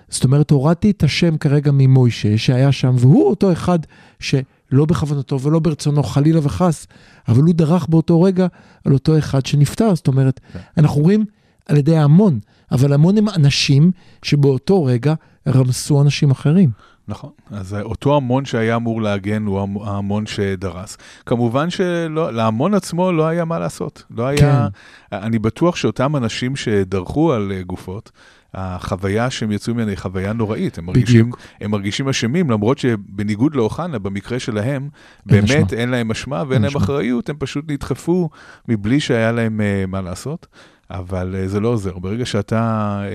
[0.10, 3.80] זאת אומרת, הורדתי את השם כרגע ממוישה, שהיה שם, והוא אותו אחד
[4.20, 6.88] שלא בכוונתו ולא ברצונו, חלילה וחס,
[7.28, 8.48] אבל הוא דרך באותו רגע
[8.86, 9.95] על אותו אחד שנפטר.
[9.95, 10.60] זאת אומרת, כן.
[10.78, 11.26] אנחנו רואים
[11.66, 12.39] על ידי ההמון,
[12.72, 13.91] אבל המון הם אנשים
[14.24, 15.14] שבאותו רגע
[15.48, 16.70] רמסו אנשים אחרים.
[17.08, 20.97] נכון, אז אותו המון שהיה אמור להגן הוא המ- ההמון שדרס.
[21.26, 24.03] כמובן שלהמון עצמו לא היה מה לעשות.
[24.12, 24.68] לא היה...
[25.12, 28.12] אני בטוח שאותם אנשים שדרכו על אה, גופות,
[28.53, 30.78] החוויה שהם יצאו ממנה היא חוויה נוראית.
[30.78, 31.39] הם מרגישים, בדיוק.
[31.62, 34.89] הם מרגישים אשמים, למרות שבניגוד לאוחנה, במקרה שלהם,
[35.30, 35.80] אין באמת אשמה.
[35.80, 36.82] אין להם אשמה ואין אין להם.
[36.84, 38.30] אחריות, הם פשוט נדחפו
[38.68, 40.47] מבלי שהיה להם אה, מה לעשות.
[40.92, 41.98] אבל אה, זה לא עוזר.
[42.00, 42.60] ברגע שאתה
[43.04, 43.08] אה,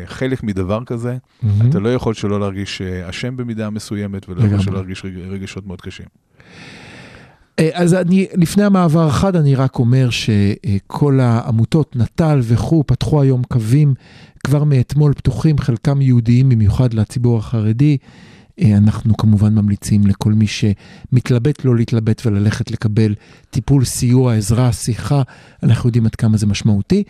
[0.00, 1.16] אה, חלק מדבר כזה,
[1.68, 4.58] אתה לא יכול שלא להרגיש אשם במידה מסוימת, ולא יכול.
[4.60, 6.06] שלא להרגיש רג- רגשות מאוד קשים.
[7.72, 13.94] אז אני, לפני המעבר החד, אני רק אומר שכל העמותות, נט"ל וכו', פתחו היום קווים
[14.46, 17.96] כבר מאתמול פתוחים, חלקם יהודיים במיוחד לציבור החרדי.
[18.60, 23.14] אה, אנחנו כמובן ממליצים לכל מי שמתלבט לא להתלבט וללכת לקבל
[23.50, 25.22] טיפול, סיוע, עזרה, שיחה.
[25.62, 27.02] אנחנו יודעים עד כמה זה משמעותי,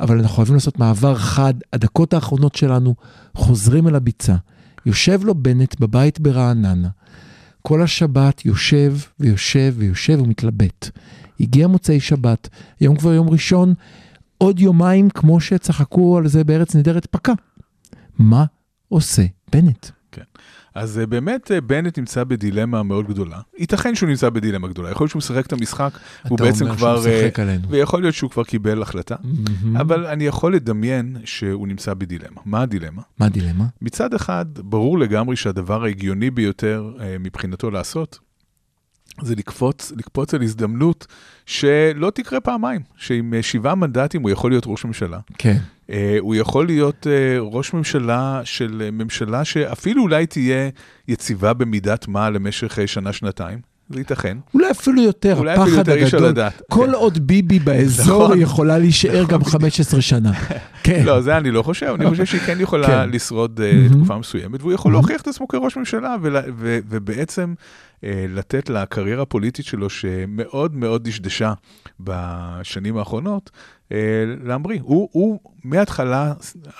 [0.00, 1.54] אבל אנחנו חייבים לעשות מעבר חד.
[1.72, 2.94] הדקות האחרונות שלנו
[3.34, 4.36] חוזרים אל הביצה.
[4.86, 6.88] יושב לו בנט בבית ברעננה.
[7.62, 10.90] כל השבת יושב ויושב ויושב ומתלבט.
[11.40, 12.48] הגיע מוצאי שבת,
[12.80, 13.74] היום כבר יום ראשון,
[14.38, 17.32] עוד יומיים כמו שצחקו על זה בארץ נהדרת פקע.
[18.18, 18.44] מה
[18.88, 19.22] עושה
[19.52, 19.99] בנט?
[20.74, 23.40] אז אה, באמת אה, בנט נמצא בדילמה מאוד גדולה.
[23.58, 25.90] ייתכן שהוא נמצא בדילמה גדולה, יכול להיות שהוא משחק את המשחק,
[26.28, 27.00] הוא אתה בעצם אומר כבר...
[27.00, 27.68] שהוא אה, משחק עלינו.
[27.68, 29.76] ויכול להיות שהוא כבר קיבל החלטה, מהמם.
[29.76, 32.40] אבל אני יכול לדמיין שהוא נמצא בדילמה.
[32.44, 33.02] מה הדילמה?
[33.18, 33.64] מה הדילמה?
[33.82, 38.18] מצד אחד, ברור לגמרי שהדבר ההגיוני ביותר מבחינתו לעשות,
[39.22, 41.06] זה לקפוץ, לקפוץ על הזדמנות
[41.46, 45.18] שלא תקרה פעמיים, שעם שבעה מנדטים הוא יכול להיות ראש ממשלה.
[45.38, 45.58] כן.
[45.90, 50.68] אה, הוא יכול להיות אה, ראש ממשלה של אה, ממשלה שאפילו אולי תהיה
[51.08, 53.58] יציבה במידת מה למשך שנה-שנתיים,
[53.90, 54.36] זה ייתכן.
[54.54, 56.44] אולי אפילו יותר, אולי אפילו הפחד יותר אי אפשר הגדול.
[56.70, 56.94] כל כן.
[56.94, 58.40] עוד ביבי באזור נכון.
[58.40, 60.32] יכולה להישאר גם 15 שנה.
[60.90, 61.04] כן.
[61.04, 63.10] לא, זה אני לא חושב, אני חושב שהיא כן יכולה כן.
[63.10, 63.86] לשרוד אה.
[63.92, 66.16] תקופה מסוימת, והוא יכול להוכיח את עצמו כראש ממשלה,
[66.88, 67.54] ובעצם
[68.04, 71.52] אה, לתת לקריירה הפוליטית שלו, שמאוד מאוד דשדשה
[72.00, 73.50] בשנים האחרונות,
[73.92, 73.98] אה,
[74.44, 74.78] להמריא.
[74.82, 76.32] הוא, הוא מההתחלה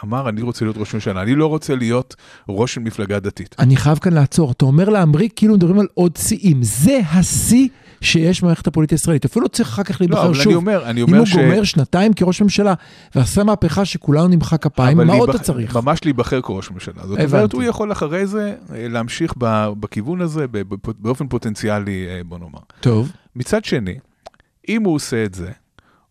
[0.04, 2.16] אמר, אני רוצה להיות ראש ממשלה, אני לא רוצה להיות
[2.48, 3.56] ראש של מפלגה דתית.
[3.58, 4.50] אני חייב כאן לעצור.
[4.50, 6.62] אתה אומר להמריא כאילו מדברים על עוד שיאים.
[6.62, 7.68] זה השיא
[8.00, 9.24] שיש במערכת הפוליטית הישראלית.
[9.24, 10.46] אפילו לא צריך אחר כך לא, להיבחר אבל שוב.
[10.46, 11.32] אני אומר, אני אם אומר הוא ש...
[11.36, 12.74] גומר שנתיים כראש ממשלה
[13.14, 15.76] ועשה מהפכה שכולנו נמחא כפיים, מה עוד להיבח- אתה צריך?
[15.76, 16.94] ממש להיבחר כראש ממשלה.
[17.06, 17.36] זאת הבנתי.
[17.36, 19.34] אומרת, הוא יכול אחרי זה אה, להמשיך
[19.80, 20.46] בכיוון הזה,
[20.98, 22.58] באופן פוטנציאלי, אה, בוא נאמר.
[22.80, 23.12] טוב.
[23.36, 23.94] מצד שני,
[24.68, 25.50] אם הוא עושה את זה,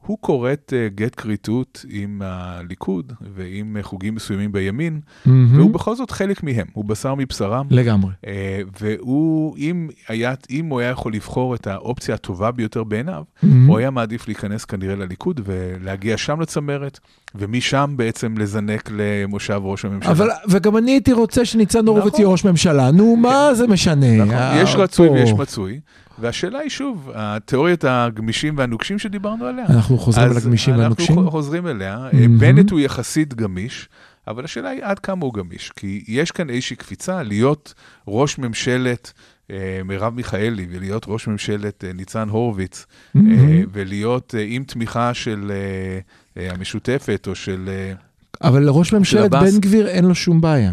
[0.09, 5.57] הוא כורת אה, גט כריתות עם הליכוד ועם אה, חוגים מסוימים בימין, מהמם.
[5.57, 7.65] והוא בכל זאת חלק מהם, הוא בשר מבשרם.
[7.69, 8.11] לגמרי.
[8.27, 13.67] אה, והוא, אם, היה, אם הוא היה יכול לבחור את האופציה הטובה ביותר בעיניו, מהמם.
[13.67, 16.99] הוא היה מעדיף להיכנס כנראה לליכוד ולהגיע שם לצמרת,
[17.35, 20.11] ומשם בעצם לזנק למושב ראש הממשלה.
[20.11, 22.21] אבל, וגם אני הייתי רוצה שניצן הורוביץ נכון.
[22.21, 22.91] יהיה ראש ממשלה.
[22.91, 24.25] נו, מה זה משנה?
[24.25, 25.79] נכון, יש רצוי ויש מצוי,
[26.19, 29.65] והשאלה היא שוב, התיאוריית הגמישים והנוקשים שדיברנו עליה.
[29.69, 31.15] אנחנו חוזרים אז לגמישים והנוקשים?
[31.15, 31.97] אנחנו חוזרים אליה.
[32.13, 32.37] מהמם.
[32.37, 33.89] בנט הוא יחסית גמיש,
[34.27, 35.71] אבל השאלה היא עד כמה הוא גמיש.
[35.75, 37.73] כי יש כאן איזושהי קפיצה להיות
[38.07, 39.13] ראש ממשלת
[39.51, 43.65] אה, מרב מיכאלי, ולהיות ראש ממשלת אה, ניצן הורוביץ, אה, מהמם.
[43.71, 45.99] ולהיות אה, עם תמיכה של אה,
[46.41, 47.69] אה, המשותפת או של...
[47.69, 47.93] אה,
[48.49, 49.31] אבל לראש ממשלת.
[49.31, 50.71] בן גביר אין לו שום בעיה.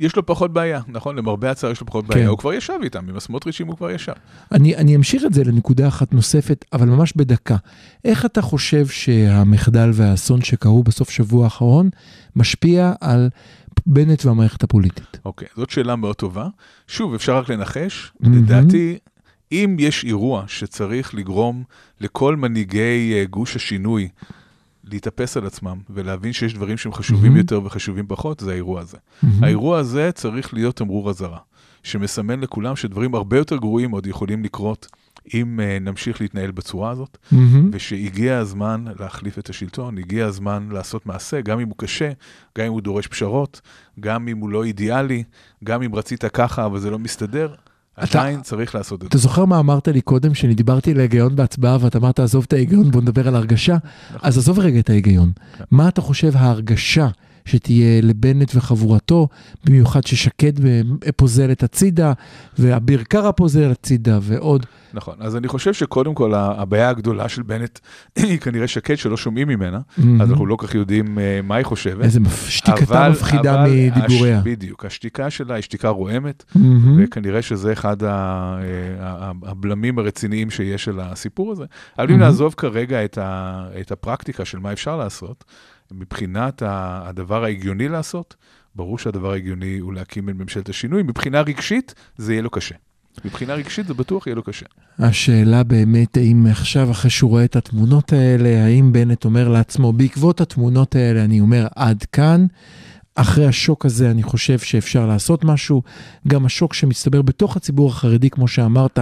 [0.00, 1.16] יש לו פחות בעיה, נכון?
[1.16, 2.14] למרבה הצער יש לו פחות כן.
[2.14, 2.28] בעיה.
[2.28, 4.12] הוא כבר ישב איתם, עם הסמוטריצ'ים הוא כבר ישב.
[4.52, 7.56] אני, אני אמשיך את זה לנקודה אחת נוספת, אבל ממש בדקה.
[8.04, 11.90] איך אתה חושב שהמחדל והאסון שקרו בסוף שבוע האחרון
[12.36, 13.28] משפיע על
[13.86, 15.18] בנט והמערכת הפוליטית?
[15.24, 16.48] אוקיי, זאת שאלה מאוד טובה.
[16.86, 18.12] שוב, אפשר רק לנחש.
[18.20, 18.38] מהמם.
[18.38, 18.98] לדעתי,
[19.52, 21.62] אם יש אירוע שצריך לגרום
[22.00, 24.08] לכל מנהיגי אה, גוש השינוי
[24.92, 27.36] להתאפס על עצמם ולהבין שיש דברים שהם חשובים מהמם.
[27.36, 28.96] יותר וחשובים פחות, זה האירוע הזה.
[29.22, 29.44] מהמם.
[29.44, 31.38] האירוע הזה צריך להיות תמרור אזהרה,
[31.82, 34.88] שמסמן לכולם שדברים הרבה יותר גרועים עוד יכולים לקרות
[35.34, 37.70] אם uh, נמשיך להתנהל בצורה הזאת, מהמם.
[37.72, 42.10] ושהגיע הזמן להחליף את השלטון, הגיע הזמן לעשות מעשה, גם אם הוא קשה,
[42.58, 43.60] גם אם הוא דורש פשרות,
[44.00, 45.24] גם אם הוא לא אידיאלי,
[45.64, 47.54] גם אם רצית ככה אבל זה לא מסתדר,
[47.98, 49.22] עדיין צריך לעשות את אתה זה.
[49.22, 52.90] זוכר מה אמרת לי קודם, שאני דיברתי על ההיגיון בהצבעה, ואתה אמרת, עזוב את ההיגיון,
[52.90, 53.76] בוא נדבר על הרגשה?
[54.22, 55.32] אז עזוב רגע את ההיגיון.
[55.70, 57.08] מה אתה חושב ההרגשה
[57.48, 59.28] שתהיה לבנט וחבורתו,
[59.64, 60.52] במיוחד ששקד
[61.16, 62.12] פוזלת הצידה,
[62.58, 64.66] ואביר קארה פוזל הצידה, ועוד.
[64.94, 67.78] נכון, אז אני חושב שקודם כל הבעיה הגדולה של בנט
[68.16, 69.78] היא כנראה שקד שלא שומעים ממנה,
[70.20, 72.04] אז אנחנו לא כל כך יודעים אה, מה היא חושבת.
[72.04, 74.38] איזה שתיקתה מפחידה מדיבוריה.
[74.38, 77.00] הש- בדיוק, השתיקה שלה היא שתיקה רועמת, מהמם.
[77.04, 78.58] וכנראה שזה אחד ה-
[79.00, 81.64] ה- הבלמים הרציניים שיש של הסיפור הזה.
[81.98, 82.22] אבל אם מהמם.
[82.22, 85.44] נעזוב כרגע את ה- את הפרקטיקה של מה אפשר לעשות,
[85.92, 88.36] מבחינת הדבר ההגיוני לעשות,
[88.74, 91.02] ברור שהדבר ההגיוני הוא להקים את ממשלת השינוי.
[91.02, 92.74] מבחינה רגשית, זה יהיה לו קשה.
[93.24, 94.66] מבחינה רגשית זה בטוח יהיה לו קשה.
[94.98, 100.40] השאלה באמת, האם עכשיו, אחרי שהוא רואה את התמונות האלה, האם בנט אומר לעצמו, בעקבות
[100.40, 102.46] התמונות האלה, אני אומר, עד כאן.
[103.20, 105.82] אחרי השוק הזה, אני חושב שאפשר לעשות משהו.
[106.28, 108.98] גם השוק שמסתבר בתוך הציבור החרדי, כמו שאמרת,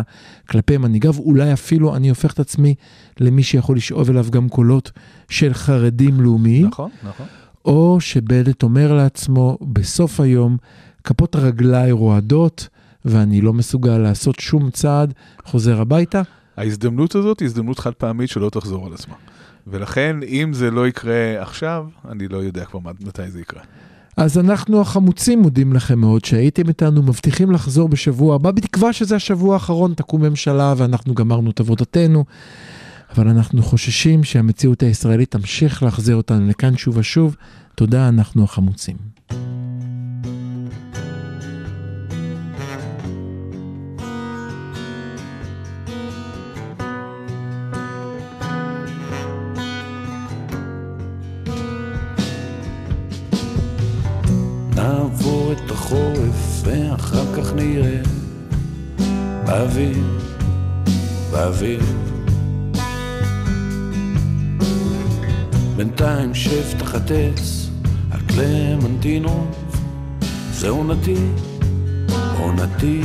[0.49, 2.75] כלפי מנהיגיו, אולי אפילו אני הופך את עצמי
[3.21, 4.91] למי שיכול לשאוב אליו גם קולות
[5.29, 6.67] של חרדים לאומיים.
[6.67, 7.27] נכון, נכון.
[7.65, 10.57] או שבנט אומר לעצמו, בסוף היום,
[11.05, 12.69] כפות רגליי רועדות,
[13.05, 15.15] ואני לא מסוגל לעשות שום צעד,
[15.45, 16.23] חוזר הביתה.
[16.57, 19.15] ההזדמנות הזאת היא הזדמנות חד פעמית שלא תחזור על עצמה.
[19.67, 23.63] ולכן, אם זה לא יקרה עכשיו, אני לא יודע כבר מתי זה יקרה.
[24.17, 29.55] אז אנחנו החמוצים מודים לכם מאוד שהייתם איתנו, מבטיחים לחזור בשבוע הבא, בתקווה שזה השבוע
[29.55, 32.25] האחרון, תקום ממשלה ואנחנו גמרנו את עבודתנו.
[33.15, 37.37] אבל אנחנו חוששים שהמציאות הישראלית תמשיך להחזיר אותנו לכאן שוב ושוב.
[37.75, 39.16] תודה, אנחנו החמוצים.
[59.77, 60.05] באוויר,
[61.31, 61.83] באוויר.
[65.77, 67.71] בינתיים שב תחת עץ
[68.11, 69.57] על קלמנטינות,
[70.53, 71.27] זה עונתי,
[72.39, 73.01] עונתי.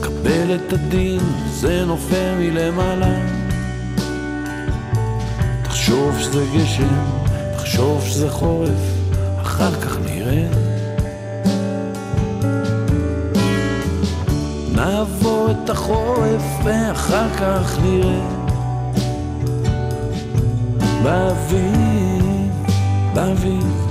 [0.00, 1.20] קבל את הדין,
[1.50, 3.18] זה נופל מלמעלה.
[5.62, 7.04] תחשוב שזה גשם,
[7.56, 8.80] תחשוב שזה חורף,
[9.40, 10.65] אחר כך נראה.
[14.76, 18.46] נעבור את החורף ואחר כך נראה.
[21.02, 22.50] באביב,
[23.14, 23.86] באביב,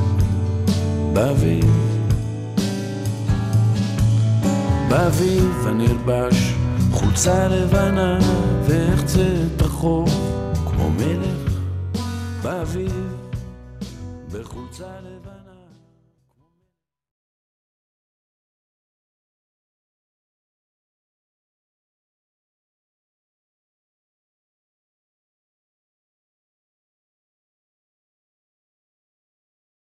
[1.14, 1.66] באביב.
[4.90, 6.54] באביב אני אלבש
[6.92, 8.20] חולצה לבנה
[8.66, 10.08] ואחצה את החור
[10.66, 11.52] כמו מלך
[12.44, 13.05] באביב